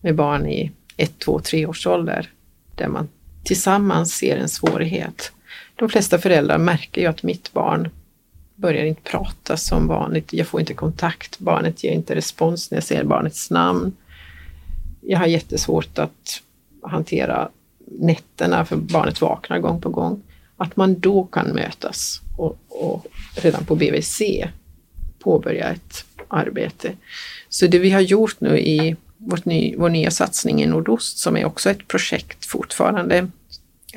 med 0.01 0.15
barn 0.15 0.47
i 0.47 0.73
ett, 0.97 1.19
två, 1.19 1.41
tre 1.41 1.67
års 1.67 1.87
ålder. 1.87 2.31
Där 2.75 2.89
man 2.89 3.09
tillsammans 3.45 4.15
ser 4.15 4.37
en 4.37 4.49
svårighet. 4.49 5.33
De 5.77 5.89
flesta 5.89 6.19
föräldrar 6.19 6.59
märker 6.59 7.01
ju 7.01 7.07
att 7.07 7.23
mitt 7.23 7.53
barn 7.53 7.89
börjar 8.55 8.85
inte 8.85 9.03
prata 9.03 9.57
som 9.57 9.87
vanligt. 9.87 10.33
Jag 10.33 10.47
får 10.47 10.61
inte 10.61 10.75
kontakt. 10.75 11.39
Barnet 11.39 11.85
ger 11.85 11.93
inte 11.93 12.15
respons 12.15 12.71
när 12.71 12.77
jag 12.77 12.85
ser 12.85 13.05
barnets 13.05 13.51
namn. 13.51 13.93
Jag 15.01 15.19
har 15.19 15.27
jättesvårt 15.27 15.99
att 15.99 16.43
hantera 16.83 17.49
nätterna 17.87 18.65
för 18.65 18.77
barnet 18.77 19.21
vaknar 19.21 19.59
gång 19.59 19.81
på 19.81 19.89
gång 19.89 20.23
att 20.57 20.77
man 20.77 21.01
då 21.01 21.25
kan 21.25 21.49
mötas 21.49 22.21
och, 22.37 22.59
och 22.69 23.07
redan 23.35 23.65
på 23.65 23.75
BVC 23.75 24.23
påbörja 25.19 25.69
ett 25.69 26.05
arbete. 26.29 26.93
Så 27.49 27.67
det 27.67 27.79
vi 27.79 27.91
har 27.91 28.01
gjort 28.01 28.41
nu 28.41 28.59
i 28.59 28.97
vårt 29.17 29.45
ny, 29.45 29.77
vår 29.77 29.89
nya 29.89 30.11
satsning 30.11 30.63
i 30.63 30.67
Nordost, 30.67 31.19
som 31.19 31.37
är 31.37 31.45
också 31.45 31.71
ett 31.71 31.89
projekt 31.89 32.47
fortfarande, 32.47 33.29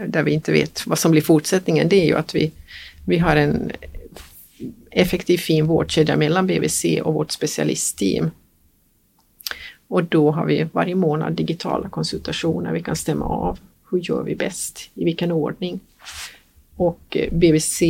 där 0.07 0.23
vi 0.23 0.31
inte 0.31 0.51
vet 0.51 0.87
vad 0.87 0.99
som 0.99 1.11
blir 1.11 1.21
fortsättningen, 1.21 1.89
det 1.89 2.01
är 2.01 2.05
ju 2.05 2.15
att 2.15 2.35
vi, 2.35 2.51
vi 3.05 3.17
har 3.17 3.35
en 3.35 3.71
effektiv 4.91 5.37
fin 5.37 5.65
vårdkedja 5.65 6.15
mellan 6.15 6.47
BVC 6.47 6.85
och 7.03 7.13
vårt 7.13 7.31
specialistteam. 7.31 8.31
Och 9.87 10.03
då 10.03 10.31
har 10.31 10.45
vi 10.45 10.67
varje 10.71 10.95
månad 10.95 11.33
digitala 11.33 11.89
konsultationer, 11.89 12.73
vi 12.73 12.83
kan 12.83 12.95
stämma 12.95 13.25
av 13.25 13.59
hur 13.91 13.99
gör 13.99 14.23
vi 14.23 14.35
bäst, 14.35 14.89
i 14.93 15.05
vilken 15.05 15.31
ordning. 15.31 15.79
Och 16.77 17.17
BVC 17.31 17.81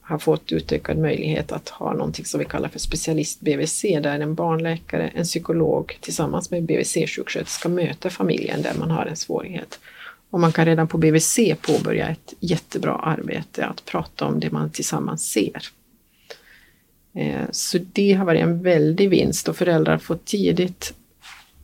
har 0.00 0.18
fått 0.18 0.52
utökad 0.52 0.98
möjlighet 0.98 1.52
att 1.52 1.68
ha 1.68 1.92
någonting 1.92 2.24
som 2.24 2.38
vi 2.38 2.44
kallar 2.44 2.68
för 2.68 2.78
specialist-BVC, 2.78 4.00
där 4.00 4.20
en 4.20 4.34
barnläkare, 4.34 5.08
en 5.14 5.24
psykolog 5.24 5.98
tillsammans 6.00 6.50
med 6.50 6.62
BVC-sjuksköterska 6.62 7.68
möter 7.68 8.10
familjen 8.10 8.62
där 8.62 8.74
man 8.78 8.90
har 8.90 9.06
en 9.06 9.16
svårighet. 9.16 9.80
Och 10.30 10.40
man 10.40 10.52
kan 10.52 10.66
redan 10.66 10.88
på 10.88 10.98
BVC 10.98 11.38
påbörja 11.60 12.08
ett 12.08 12.34
jättebra 12.40 12.94
arbete 12.94 13.66
att 13.66 13.84
prata 13.84 14.24
om 14.24 14.40
det 14.40 14.50
man 14.50 14.70
tillsammans 14.70 15.30
ser. 15.30 15.62
Eh, 17.14 17.42
så 17.50 17.78
det 17.92 18.12
har 18.12 18.24
varit 18.24 18.42
en 18.42 18.62
väldig 18.62 19.10
vinst 19.10 19.48
och 19.48 19.56
föräldrar 19.56 19.98
får 19.98 20.18
tidigt 20.24 20.94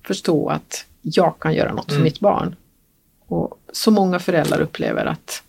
förstå 0.06 0.48
att 0.48 0.86
jag 1.02 1.34
kan 1.40 1.54
göra 1.54 1.74
något 1.74 1.86
för 1.86 1.92
mm. 1.92 2.04
mitt 2.04 2.20
barn. 2.20 2.56
Och 3.26 3.58
så 3.72 3.90
många 3.90 4.18
föräldrar 4.18 4.60
upplever 4.60 5.06
att 5.06 5.42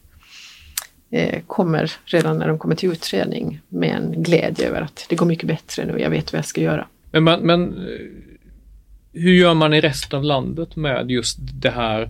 kommer 1.47 1.91
redan 2.05 2.37
när 2.37 2.47
de 2.47 2.57
kommer 2.57 2.75
till 2.75 2.91
utredning 2.91 3.61
med 3.69 3.95
en 3.95 4.23
glädje 4.23 4.67
över 4.67 4.81
att 4.81 5.05
det 5.09 5.15
går 5.15 5.25
mycket 5.25 5.47
bättre 5.47 5.85
nu, 5.85 5.99
jag 5.99 6.09
vet 6.09 6.33
vad 6.33 6.37
jag 6.37 6.45
ska 6.45 6.61
göra. 6.61 6.87
Men, 7.11 7.23
men, 7.23 7.39
men 7.39 7.73
eh, 7.73 8.07
hur 9.13 9.33
gör 9.33 9.53
man 9.53 9.73
i 9.73 9.81
resten 9.81 10.17
av 10.17 10.23
landet 10.23 10.75
med 10.75 11.11
just 11.11 11.37
det 11.39 11.71
här 11.71 12.09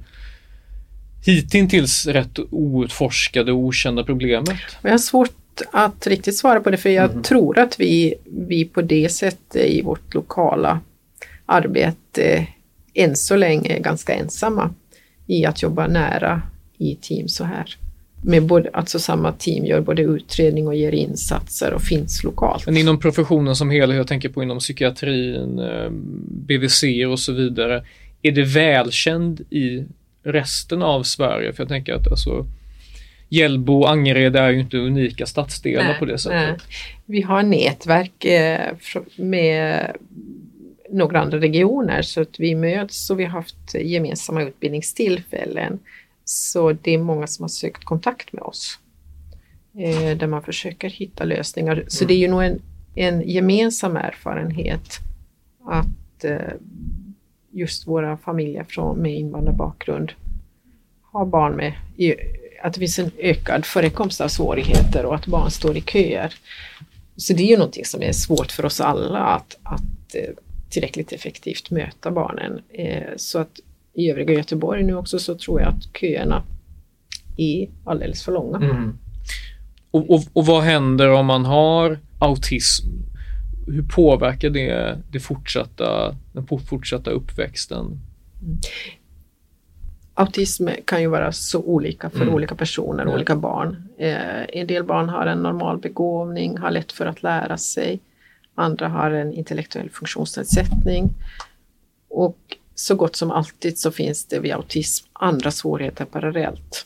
hittills 1.26 2.08
rätt 2.08 2.40
outforskade 2.52 3.52
och 3.52 3.58
okända 3.58 4.04
problemet? 4.04 4.60
Jag 4.82 4.92
har 4.92 4.98
svårt 4.98 5.32
svårt 5.52 5.68
att 5.72 6.08
riktigt 6.08 6.38
svara 6.38 6.60
på 6.60 6.70
det 6.70 6.78
för 6.78 6.90
jag 6.90 7.12
mm. 7.12 7.24
tror 7.24 7.60
att 7.60 7.80
vi, 7.80 8.14
vi 8.26 8.66
på 8.66 8.82
det 8.82 9.10
sättet 9.10 9.66
i 9.66 9.82
vårt 9.82 10.14
lokala 10.14 10.80
arbete 11.46 12.48
än 12.94 13.16
så 13.16 13.36
länge 13.36 13.78
är 13.78 13.80
ganska 13.80 14.14
ensamma 14.14 14.74
i 15.28 15.46
att 15.46 15.62
jobba 15.62 15.88
nära 15.88 16.42
i 16.78 16.96
team 16.96 17.28
så 17.28 17.44
här. 17.44 17.78
Med 18.24 18.44
både, 18.44 18.70
alltså 18.74 19.00
samma 19.00 19.32
team 19.32 19.66
gör 19.66 19.82
både 19.82 20.02
utredning 20.02 20.68
och 20.68 20.76
ger 20.76 20.92
insatser 20.92 21.74
och 21.74 21.82
finns 21.82 22.24
lokalt. 22.24 22.66
Men 22.66 22.78
inom 22.78 23.00
professionen 23.00 23.56
som 23.56 23.70
helhet, 23.70 23.98
jag 23.98 24.08
tänker 24.08 24.30
på 24.30 24.44
inom 24.44 24.60
psykiatrin, 24.60 25.60
eh, 25.60 25.90
BVC 26.28 26.84
och 27.12 27.20
så 27.20 27.34
vidare, 27.34 27.84
är 28.22 28.32
det 28.32 28.44
välkänd 28.44 29.42
i 29.50 29.86
resten 30.24 30.82
av 30.82 31.04
Sverige? 31.04 31.54
För 31.54 31.64
jag 31.64 31.70
tänker 31.70 31.94
att 31.94 32.08
alltså 32.08 32.46
Hjällbo 33.30 33.80
och 33.80 33.92
Angered 33.92 34.36
är 34.36 34.50
ju 34.50 34.60
inte 34.60 34.78
unika 34.78 35.26
stadsdelar 35.26 35.84
nej, 35.84 36.00
på 36.00 36.06
det 36.06 36.18
sättet. 36.18 36.48
Nej. 36.48 36.58
Vi 37.06 37.22
har 37.22 37.44
nätverk 37.44 38.26
eh, 38.26 38.74
med 39.16 39.92
några 40.90 41.20
andra 41.20 41.40
regioner 41.40 42.02
så 42.02 42.22
att 42.22 42.40
vi 42.40 42.56
möts 42.56 43.10
och 43.10 43.20
vi 43.20 43.24
har 43.24 43.32
haft 43.32 43.74
gemensamma 43.74 44.44
utbildningstillfällen. 44.44 45.80
Så 46.32 46.74
det 46.74 46.92
är 46.92 46.98
många 46.98 47.28
som 47.28 47.44
har 47.44 47.50
sökt 47.50 47.84
kontakt 47.84 48.34
med 48.34 48.44
oss 48.44 48.80
eh, 49.78 50.18
där 50.18 50.28
man 50.28 50.44
försöker 50.44 50.90
hitta 50.90 51.24
lösningar. 51.24 51.86
Så 51.88 52.06
det 52.06 52.14
är 52.14 52.18
ju 52.18 52.28
nog 52.28 52.44
en, 52.44 52.62
en 52.96 53.30
gemensam 53.30 53.98
erfarenhet 53.98 55.00
att 55.66 56.24
eh, 56.24 56.54
just 57.52 57.88
våra 57.88 58.18
familjer 58.18 58.64
från, 58.64 58.98
med 58.98 59.16
invandrarbakgrund 59.16 60.12
har 61.02 61.26
barn 61.26 61.56
med, 61.56 61.74
att 62.64 62.74
det 62.74 62.80
finns 62.80 63.00
en 63.00 63.12
ökad 63.18 63.66
förekomst 63.66 64.22
av 64.22 64.28
svårigheter 64.28 65.06
och 65.06 65.16
att 65.16 65.28
barn 65.28 65.52
står 65.52 65.78
i 65.78 65.82
köer. 65.82 66.34
Så 67.16 67.34
det 67.34 67.44
är 67.44 67.48
ju 67.48 67.58
någonting 67.58 67.86
som 67.86 68.02
är 68.02 68.12
svårt 68.12 68.52
för 68.52 68.66
oss 68.66 68.82
alla 68.82 69.20
att, 69.20 69.58
att 69.64 70.16
eh, 70.16 70.34
tillräckligt 70.70 71.12
effektivt 71.12 71.72
möta 71.72 72.12
barnen. 72.12 72.62
Eh, 72.70 73.10
så 73.16 73.40
att 73.40 73.60
i 73.94 74.10
övriga 74.10 74.34
Göteborg 74.34 74.84
nu 74.84 74.96
också 74.96 75.20
så 75.20 75.36
tror 75.36 75.62
jag 75.62 75.70
att 75.70 75.98
köerna 76.00 76.44
är 77.38 77.70
alldeles 77.86 78.24
för 78.24 78.32
långa. 78.32 78.58
Mm. 78.58 78.98
Och, 79.92 80.10
och, 80.10 80.24
och, 80.34 80.46
vad 80.46 80.64
händer 80.64 81.12
om 81.12 81.26
man 81.26 81.46
har 81.46 82.00
autism? 82.20 82.88
Hur 83.68 83.84
påverkar 83.84 84.50
det, 84.50 84.98
det 85.12 85.20
fortsatta, 85.20 86.16
den 86.34 86.48
fortsatta 86.48 87.12
uppväxten? 87.12 87.86
Mm. 87.86 88.58
Autism 90.14 90.68
kan 90.86 91.02
ju 91.02 91.08
vara 91.08 91.32
så 91.32 91.60
olika 91.60 92.10
för 92.10 92.22
mm. 92.22 92.34
olika 92.34 92.56
personer, 92.56 93.04
mm. 93.04 93.14
olika 93.14 93.36
barn. 93.36 93.88
Eh, 93.98 94.60
en 94.60 94.68
del 94.68 94.84
barn 94.84 95.10
har 95.10 95.26
en 95.26 95.44
normal 95.44 95.78
begåvning, 95.78 96.58
har 96.58 96.72
lätt 96.72 96.92
för 96.92 97.06
att 97.06 97.24
lära 97.24 97.58
sig. 97.58 98.00
Andra 98.56 98.88
har 98.88 99.12
en 99.12 99.34
intellektuell 99.34 99.90
funktionsnedsättning. 99.90 101.10
Och 102.10 102.38
så 102.82 102.96
gott 102.96 103.16
som 103.16 103.32
alltid 103.32 103.78
så 103.78 103.92
finns 103.92 104.26
det 104.26 104.40
vid 104.40 104.52
autism 104.52 105.08
andra 105.14 105.52
svårigheter 105.52 106.06
parallellt. 106.06 106.86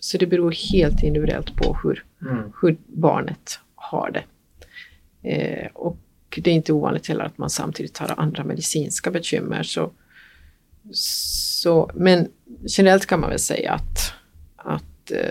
Så 0.00 0.18
det 0.18 0.26
beror 0.26 0.72
helt 0.72 1.02
individuellt 1.02 1.56
på 1.56 1.78
hur, 1.82 2.04
mm. 2.22 2.52
hur 2.62 2.76
barnet 2.86 3.60
har 3.74 4.10
det. 4.10 4.24
Eh, 5.30 5.70
och 5.74 5.98
det 6.36 6.50
är 6.50 6.54
inte 6.54 6.72
ovanligt 6.72 7.06
heller 7.06 7.24
att 7.24 7.38
man 7.38 7.50
samtidigt 7.50 7.98
har 7.98 8.14
andra 8.16 8.44
medicinska 8.44 9.10
bekymmer. 9.10 9.62
Så, 9.62 9.90
så, 10.92 11.90
men 11.94 12.28
generellt 12.66 13.06
kan 13.06 13.20
man 13.20 13.30
väl 13.30 13.38
säga 13.38 13.72
att, 13.72 14.12
att 14.56 15.10
eh, 15.10 15.30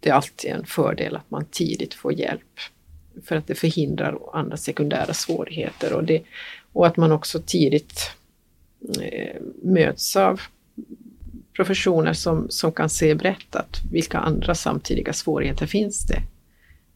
det 0.00 0.10
är 0.10 0.14
alltid 0.14 0.50
en 0.50 0.66
fördel 0.66 1.16
att 1.16 1.30
man 1.30 1.44
tidigt 1.50 1.94
får 1.94 2.12
hjälp 2.12 2.60
för 3.24 3.36
att 3.36 3.46
det 3.46 3.54
förhindrar 3.54 4.18
andra 4.32 4.56
sekundära 4.56 5.14
svårigheter 5.14 5.92
och, 5.92 6.04
det, 6.04 6.22
och 6.72 6.86
att 6.86 6.96
man 6.96 7.12
också 7.12 7.42
tidigt 7.46 8.16
möts 9.62 10.16
av 10.16 10.40
professioner 11.56 12.12
som, 12.12 12.46
som 12.48 12.72
kan 12.72 12.88
se 12.88 13.14
brett 13.14 13.56
att 13.56 13.80
vilka 13.90 14.18
andra 14.18 14.54
samtidiga 14.54 15.12
svårigheter 15.12 15.66
finns 15.66 16.06
det. 16.06 16.22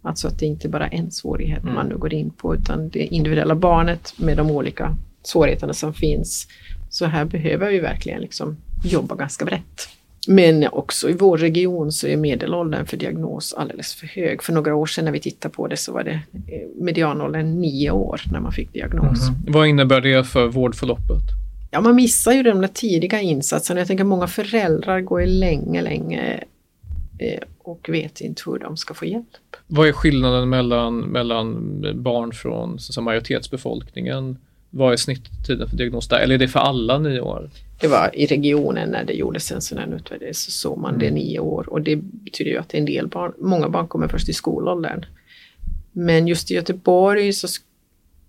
Alltså 0.02 0.28
att 0.28 0.38
det 0.38 0.46
inte 0.46 0.68
bara 0.68 0.88
är 0.88 0.98
en 0.98 1.10
svårighet 1.10 1.62
mm. 1.62 1.74
man 1.74 1.86
nu 1.86 1.96
går 1.96 2.14
in 2.14 2.30
på 2.30 2.54
utan 2.54 2.88
det 2.88 3.04
individuella 3.04 3.54
barnet 3.54 4.14
med 4.16 4.36
de 4.36 4.50
olika 4.50 4.96
svårigheterna 5.22 5.72
som 5.72 5.94
finns. 5.94 6.48
Så 6.90 7.04
här 7.04 7.24
behöver 7.24 7.70
vi 7.70 7.78
verkligen 7.78 8.20
liksom 8.20 8.56
jobba 8.84 9.14
ganska 9.14 9.44
brett. 9.44 9.88
Men 10.28 10.68
också 10.72 11.10
i 11.10 11.12
vår 11.12 11.38
region 11.38 11.92
så 11.92 12.06
är 12.06 12.16
medelåldern 12.16 12.86
för 12.86 12.96
diagnos 12.96 13.54
alldeles 13.54 13.94
för 13.94 14.06
hög. 14.06 14.42
För 14.42 14.52
några 14.52 14.74
år 14.74 14.86
sedan 14.86 15.04
när 15.04 15.12
vi 15.12 15.20
tittade 15.20 15.54
på 15.54 15.66
det 15.66 15.76
så 15.76 15.92
var 15.92 16.04
det 16.04 16.20
eh, 16.34 16.68
medianåldern 16.80 17.60
nio 17.60 17.90
år 17.90 18.20
när 18.32 18.40
man 18.40 18.52
fick 18.52 18.72
diagnos. 18.72 19.28
Mm. 19.28 19.52
Vad 19.52 19.66
innebär 19.66 20.00
det 20.00 20.24
för 20.24 20.46
vårdförloppet? 20.46 21.39
Ja, 21.70 21.80
man 21.80 21.94
missar 21.94 22.32
ju 22.32 22.42
de 22.42 22.60
där 22.60 22.68
tidiga 22.68 23.20
insatserna. 23.20 23.80
Jag 23.80 23.86
tänker 23.86 24.04
många 24.04 24.26
föräldrar 24.26 25.00
går 25.00 25.20
ju 25.20 25.26
länge, 25.26 25.82
länge 25.82 26.44
eh, 27.18 27.40
och 27.58 27.88
vet 27.88 28.20
inte 28.20 28.42
hur 28.46 28.58
de 28.58 28.76
ska 28.76 28.94
få 28.94 29.04
hjälp. 29.04 29.26
Vad 29.66 29.88
är 29.88 29.92
skillnaden 29.92 30.48
mellan, 30.48 31.00
mellan 31.00 31.80
barn 32.02 32.32
från 32.32 32.78
så 32.78 33.02
majoritetsbefolkningen? 33.02 34.38
Vad 34.70 34.92
är 34.92 34.96
snitttiden 34.96 35.68
för 35.68 35.76
diagnos 35.76 36.08
där? 36.08 36.18
Eller 36.18 36.34
är 36.34 36.38
det 36.38 36.48
för 36.48 36.60
alla 36.60 36.98
nio 36.98 37.20
år? 37.20 37.50
det 37.80 37.88
var 37.88 38.10
i 38.12 38.26
regionen 38.26 38.90
när 38.90 39.04
det 39.04 39.12
gjordes 39.12 39.52
en 39.52 39.60
sån 39.60 39.78
här 39.78 39.94
utvärdering 39.94 40.34
så 40.34 40.50
såg 40.50 40.78
man 40.78 40.98
det 40.98 41.10
nio 41.10 41.38
år 41.38 41.68
och 41.68 41.80
det 41.80 41.96
betyder 41.96 42.50
ju 42.50 42.58
att 42.58 42.74
en 42.74 42.84
del 42.84 43.06
barn, 43.06 43.32
många 43.38 43.68
barn 43.68 43.88
kommer 43.88 44.08
först 44.08 44.28
i 44.28 44.32
skolåldern. 44.32 45.04
Men 45.92 46.28
just 46.28 46.50
i 46.50 46.54
Göteborg 46.54 47.32
så 47.32 47.48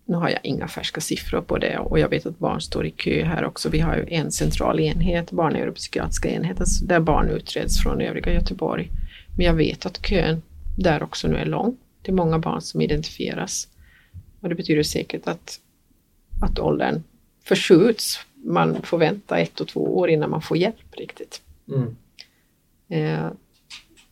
nu 0.05 0.15
har 0.15 0.29
jag 0.29 0.39
inga 0.43 0.67
färska 0.67 1.01
siffror 1.01 1.41
på 1.41 1.57
det 1.57 1.77
och 1.77 1.99
jag 1.99 2.09
vet 2.09 2.25
att 2.25 2.39
barn 2.39 2.61
står 2.61 2.85
i 2.85 2.91
kö 2.91 3.23
här 3.23 3.45
också. 3.45 3.69
Vi 3.69 3.79
har 3.79 3.95
ju 3.95 4.05
en 4.07 4.31
central 4.31 4.79
enhet, 4.79 5.31
barnneuropsykiatriska 5.31 6.29
enheten, 6.29 6.65
där 6.83 6.99
barn 6.99 7.29
utreds 7.29 7.83
från 7.83 8.01
övriga 8.01 8.33
Göteborg. 8.33 8.89
Men 9.37 9.45
jag 9.45 9.53
vet 9.53 9.85
att 9.85 10.01
kön 10.01 10.41
där 10.77 11.03
också 11.03 11.27
nu 11.27 11.37
är 11.37 11.45
lång. 11.45 11.77
Det 12.01 12.11
är 12.11 12.15
många 12.15 12.39
barn 12.39 12.61
som 12.61 12.81
identifieras. 12.81 13.67
Och 14.39 14.49
det 14.49 14.55
betyder 14.55 14.83
säkert 14.83 15.27
att, 15.27 15.59
att 16.41 16.59
åldern 16.59 17.03
förskjuts 17.43 18.19
man 18.43 18.81
får 18.81 18.97
vänta 18.97 19.37
ett 19.37 19.59
och 19.59 19.67
två 19.67 19.97
år 19.97 20.09
innan 20.09 20.29
man 20.29 20.41
får 20.41 20.57
hjälp 20.57 20.95
riktigt. 20.97 21.41
Mm. 21.67 21.95
Eh, 22.89 23.31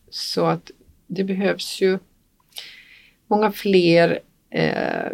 så 0.09 0.45
att 0.45 0.71
det 1.07 1.23
behövs 1.23 1.81
ju 1.81 1.99
många 3.27 3.51
fler 3.51 4.19
eh, 4.49 5.11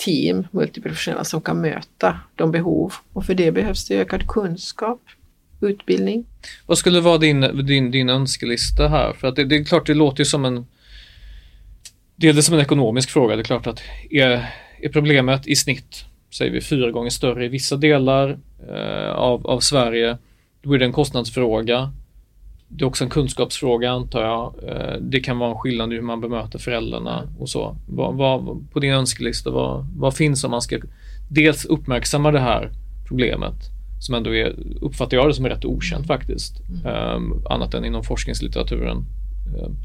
team, 0.00 0.46
multiprofessionella, 0.50 1.24
som 1.24 1.40
kan 1.40 1.60
möta 1.60 2.20
de 2.34 2.50
behov 2.50 2.92
och 3.12 3.26
för 3.26 3.34
det 3.34 3.52
behövs 3.52 3.88
det 3.88 3.96
ökad 3.96 4.26
kunskap, 4.26 5.00
utbildning. 5.60 6.26
Vad 6.66 6.78
skulle 6.78 7.00
vara 7.00 7.18
din, 7.18 7.66
din, 7.66 7.90
din 7.90 8.08
önskelista 8.08 8.88
här? 8.88 9.12
För 9.12 9.28
att 9.28 9.36
det, 9.36 9.44
det 9.44 9.56
är 9.56 9.64
klart, 9.64 9.86
det 9.86 9.94
låter 9.94 10.20
ju 10.20 10.24
som 10.24 10.44
en 10.44 10.66
delvis 12.16 12.46
som 12.46 12.54
en 12.54 12.60
ekonomisk 12.60 13.10
fråga. 13.10 13.36
Det 13.36 13.42
är 13.42 13.44
klart 13.44 13.66
att 13.66 13.80
är, 14.10 14.54
är 14.80 14.88
problemet 14.88 15.46
i 15.46 15.56
snitt 15.56 16.04
säger 16.30 16.52
vi 16.52 16.60
fyra 16.60 16.90
gånger 16.90 17.10
större 17.10 17.44
i 17.44 17.48
vissa 17.48 17.76
delar 17.76 18.38
eh, 18.68 19.10
av, 19.10 19.46
av 19.46 19.60
Sverige, 19.60 20.18
då 20.62 20.72
är 20.72 20.78
det 20.78 20.84
en 20.84 20.92
kostnadsfråga. 20.92 21.92
Det 22.72 22.84
är 22.84 22.88
också 22.88 23.04
en 23.04 23.10
kunskapsfråga 23.10 23.90
antar 23.90 24.22
jag. 24.22 24.54
Eh, 24.68 25.00
det 25.00 25.20
kan 25.20 25.38
vara 25.38 25.50
en 25.50 25.58
skillnad 25.58 25.92
i 25.92 25.96
hur 25.96 26.02
man 26.02 26.20
bemöter 26.20 26.58
föräldrarna 26.58 27.28
och 27.38 27.48
så. 27.48 27.76
Vad, 27.88 28.14
vad, 28.14 28.70
på 28.72 28.80
din 28.80 28.92
önskelista, 28.92 29.50
vad, 29.50 29.86
vad 29.96 30.14
finns 30.14 30.44
om 30.44 30.50
man 30.50 30.62
ska 30.62 30.78
dels 31.30 31.64
uppmärksamma 31.64 32.30
det 32.30 32.40
här 32.40 32.70
problemet 33.08 33.54
som 34.00 34.14
ändå 34.14 34.34
är, 34.34 34.56
uppfattar 34.80 35.16
jag 35.16 35.28
det 35.28 35.34
som 35.34 35.44
är 35.44 35.50
rätt 35.50 35.64
okänt 35.64 36.06
faktiskt, 36.06 36.54
mm. 36.84 37.16
um, 37.16 37.46
annat 37.50 37.74
än 37.74 37.84
inom 37.84 38.04
forskningslitteraturen. 38.04 38.96
Um, 38.96 39.76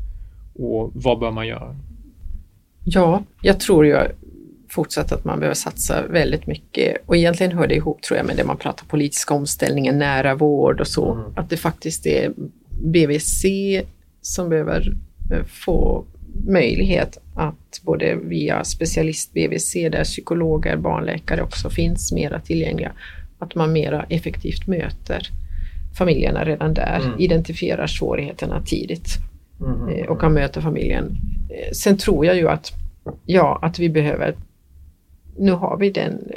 och 0.64 0.92
vad 0.94 1.20
bör 1.20 1.32
man 1.32 1.48
göra? 1.48 1.76
Ja, 2.84 3.24
jag 3.42 3.60
tror 3.60 3.86
ju 3.86 3.98
fortsatt 4.70 5.12
att 5.12 5.26
man 5.26 5.40
behöver 5.40 5.56
satsa 5.56 6.08
väldigt 6.08 6.48
mycket 6.48 6.98
och 7.06 7.18
egentligen 7.18 7.52
hör 7.52 7.68
det 7.68 7.76
ihop 7.76 8.02
tror 8.02 8.18
jag 8.18 8.26
med 8.26 8.38
det 8.38 8.44
man 8.44 8.58
pratar 8.58 8.86
politiska 8.86 9.34
omställningen, 9.34 10.00
nära 10.00 10.36
vård 10.36 10.82
och 10.82 10.88
så. 10.88 11.14
Mm. 11.14 11.26
Att 11.36 11.50
det 11.50 11.58
faktiskt 11.58 12.06
är 12.06 12.34
BVC 12.78 13.46
som 14.22 14.50
behöver 14.50 14.94
eh, 15.32 15.46
få 15.46 16.06
möjlighet 16.48 17.18
att 17.36 17.82
både 17.84 18.16
via 18.16 18.64
specialist 18.64 19.34
BVC 19.34 19.74
där 19.74 20.04
psykologer, 20.04 20.78
barnläkare 20.78 21.42
också 21.42 21.70
finns 21.70 22.12
mera 22.12 22.40
tillgängliga, 22.40 22.92
att 23.40 23.56
man 23.56 23.74
mera 23.74 24.06
effektivt 24.10 24.68
möter 24.68 25.30
familjerna 25.98 26.44
redan 26.44 26.74
där, 26.74 27.00
mm. 27.06 27.20
identifierar 27.20 27.88
svårigheterna 27.88 28.62
tidigt 28.62 29.18
mm. 29.62 30.10
Och 30.10 30.22
kan 30.22 30.34
möta 30.34 30.62
familjen. 30.62 31.18
Eh, 31.50 31.72
sen 31.72 31.98
tror 31.98 32.26
jag 32.26 32.36
ju 32.36 32.50
att, 32.50 32.72
ja, 33.26 33.60
att 33.62 33.80
vi 33.80 33.90
behöver 33.90 34.36
nu 35.38 35.52
har 35.52 35.78
vi 35.78 35.90
den 35.90 36.32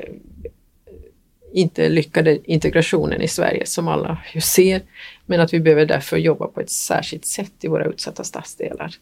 inte 1.52 1.88
lyckade 1.88 2.52
integrationen 2.52 3.22
i 3.22 3.28
Sverige 3.28 3.66
som 3.66 3.88
alla 3.88 4.18
ju 4.34 4.40
ser, 4.40 4.82
men 5.26 5.40
att 5.40 5.54
vi 5.54 5.60
behöver 5.60 5.86
därför 5.86 6.16
jobba 6.16 6.46
på 6.46 6.60
ett 6.60 6.70
särskilt 6.70 7.26
sätt 7.26 7.52
i 7.60 7.68
våra 7.68 7.84
utsatta 7.84 8.24
stadsdelar. 8.24 8.94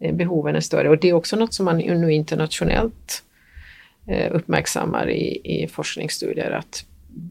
eh, 0.00 0.14
behoven 0.14 0.56
är 0.56 0.60
större. 0.60 0.88
Och 0.88 0.98
det 0.98 1.08
är 1.08 1.12
också 1.12 1.36
något 1.36 1.54
som 1.54 1.64
man 1.64 1.76
nu 1.76 2.12
internationellt 2.12 3.22
eh, 4.06 4.34
uppmärksammar 4.34 5.10
i, 5.10 5.40
i 5.44 5.68
forskningsstudier 5.68 6.50
att 6.50 6.84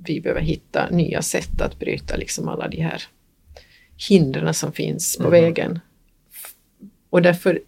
vi 0.05 0.21
behöver 0.21 0.41
hitta 0.41 0.89
nya 0.89 1.21
sätt 1.21 1.61
att 1.61 1.79
bryta 1.79 2.15
liksom 2.15 2.47
alla 2.47 2.67
de 2.67 2.81
här 2.81 3.03
hindren 4.09 4.53
som 4.53 4.71
finns 4.71 5.17
på 5.17 5.27
mm. 5.27 5.43
vägen. 5.43 5.79
Och 7.09 7.21
därför 7.21 7.59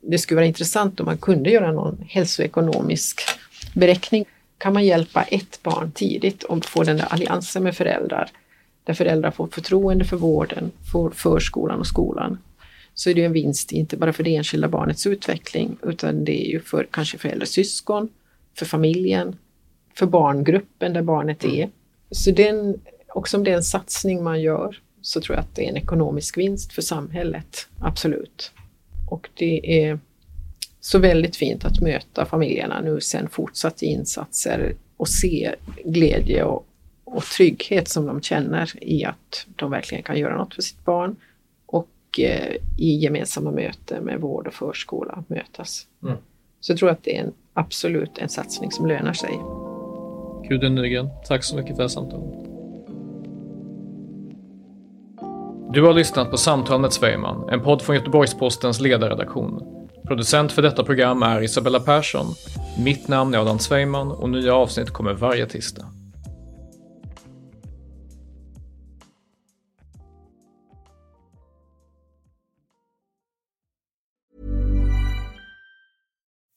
det 0.00 0.18
skulle 0.18 0.36
vara 0.36 0.46
intressant 0.46 1.00
om 1.00 1.06
man 1.06 1.18
kunde 1.18 1.50
göra 1.50 1.72
någon 1.72 2.04
hälsoekonomisk 2.08 3.20
beräkning. 3.74 4.24
Kan 4.58 4.72
man 4.72 4.84
hjälpa 4.86 5.22
ett 5.22 5.62
barn 5.62 5.92
tidigt 5.92 6.42
och 6.42 6.64
få 6.64 6.82
den 6.82 6.96
där 6.96 7.06
alliansen 7.10 7.62
med 7.62 7.76
föräldrar, 7.76 8.30
där 8.84 8.94
föräldrar 8.94 9.30
får 9.30 9.46
förtroende 9.46 10.04
för 10.04 10.16
vården, 10.16 10.70
för 10.92 11.10
förskolan 11.10 11.80
och 11.80 11.86
skolan, 11.86 12.38
så 12.94 13.10
är 13.10 13.14
det 13.14 13.24
en 13.24 13.32
vinst 13.32 13.72
inte 13.72 13.96
bara 13.96 14.12
för 14.12 14.24
det 14.24 14.36
enskilda 14.36 14.68
barnets 14.68 15.06
utveckling, 15.06 15.76
utan 15.82 16.24
det 16.24 16.46
är 16.46 16.50
ju 16.50 16.60
för 16.60 16.88
kanske 16.90 17.18
för 17.18 17.28
äldre 17.28 17.46
syskon, 17.46 18.08
för 18.58 18.66
familjen, 18.66 19.36
för 19.94 20.06
barngruppen 20.06 20.92
där 20.92 21.02
barnet 21.02 21.44
är. 21.44 21.70
Så 22.10 22.30
den, 22.30 22.80
också 23.08 23.36
om 23.36 23.44
det 23.44 23.50
är 23.50 23.56
en 23.56 23.62
satsning 23.62 24.24
man 24.24 24.40
gör, 24.40 24.80
så 25.02 25.20
tror 25.20 25.36
jag 25.36 25.42
att 25.42 25.54
det 25.54 25.64
är 25.64 25.68
en 25.68 25.76
ekonomisk 25.76 26.38
vinst 26.38 26.72
för 26.72 26.82
samhället, 26.82 27.68
absolut. 27.80 28.52
Och 29.10 29.28
det 29.34 29.82
är 29.82 29.98
så 30.88 30.98
väldigt 30.98 31.36
fint 31.36 31.64
att 31.64 31.80
möta 31.80 32.26
familjerna 32.26 32.80
nu 32.80 33.00
sen 33.00 33.28
fortsatt 33.28 33.82
insatser 33.82 34.74
och 34.96 35.08
se 35.08 35.54
glädje 35.84 36.44
och, 36.44 36.66
och 37.04 37.24
trygghet 37.24 37.88
som 37.88 38.06
de 38.06 38.20
känner 38.20 38.72
i 38.80 39.04
att 39.04 39.46
de 39.56 39.70
verkligen 39.70 40.04
kan 40.04 40.18
göra 40.18 40.36
något 40.36 40.54
för 40.54 40.62
sitt 40.62 40.84
barn 40.84 41.16
och 41.66 41.88
eh, 42.18 42.56
i 42.78 42.96
gemensamma 42.96 43.50
möten 43.50 44.04
med 44.04 44.20
vård 44.20 44.46
och 44.46 44.54
förskola 44.54 45.24
mötas. 45.26 45.86
Mm. 46.02 46.16
Så 46.60 46.72
jag 46.72 46.78
tror 46.78 46.90
att 46.90 47.04
det 47.04 47.16
är 47.16 47.20
en, 47.20 47.32
absolut 47.52 48.18
en 48.18 48.28
satsning 48.28 48.70
som 48.70 48.86
lönar 48.86 49.12
sig. 49.12 49.38
Gudrun 50.48 50.74
Nygren, 50.74 51.08
tack 51.26 51.44
så 51.44 51.56
mycket 51.56 51.76
för 51.76 51.88
samtalet. 51.88 52.48
Du 55.72 55.82
har 55.82 55.94
lyssnat 55.94 56.30
på 56.30 56.36
Samtal 56.36 56.80
med 56.80 56.92
Svejman, 56.92 57.48
en 57.48 57.60
podd 57.60 57.82
från 57.82 57.96
Göteborgs-Postens 57.96 58.80
ledarredaktion. 58.80 59.77
Producent 60.06 60.52
för 60.52 60.62
detta 60.62 60.84
program 60.84 61.22
är 61.22 61.42
Isabella 61.42 61.80
Persson. 61.80 62.34
Mitt 62.78 63.08
namn 63.08 63.34
är 63.34 63.38
Adam 63.38 63.58
Sveiman 63.58 64.10
och 64.10 64.30
nya 64.30 64.54
avsnitt 64.54 64.90
kommer 64.90 65.14
varje 65.14 65.46
tisdag. 65.46 65.86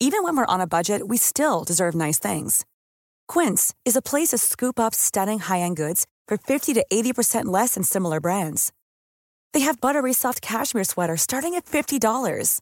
Even 0.03 0.23
when 0.23 0.35
we're 0.35 0.55
on 0.55 0.61
a 0.61 0.67
budget 0.67 1.07
we 1.07 1.17
still 1.17 1.63
deserve 1.63 1.95
nice 1.95 2.19
things. 2.19 2.65
Quince 3.27 3.73
is 3.85 3.95
a 3.95 4.01
place 4.01 4.29
to 4.29 4.37
scoop 4.37 4.79
up 4.79 4.95
stunning 4.95 5.39
high-end 5.39 5.77
goods 5.77 6.05
for 6.27 6.37
50 6.37 6.73
to 6.73 6.85
80% 6.91 7.45
less 7.45 7.75
than 7.75 7.83
similar 7.83 8.19
brands. 8.19 8.73
They 9.53 9.61
have 9.61 9.79
buttery 9.79 10.13
soft 10.13 10.41
cashmere 10.41 10.83
sweaters 10.85 11.21
starting 11.21 11.55
at 11.55 11.65
$50, 11.65 12.61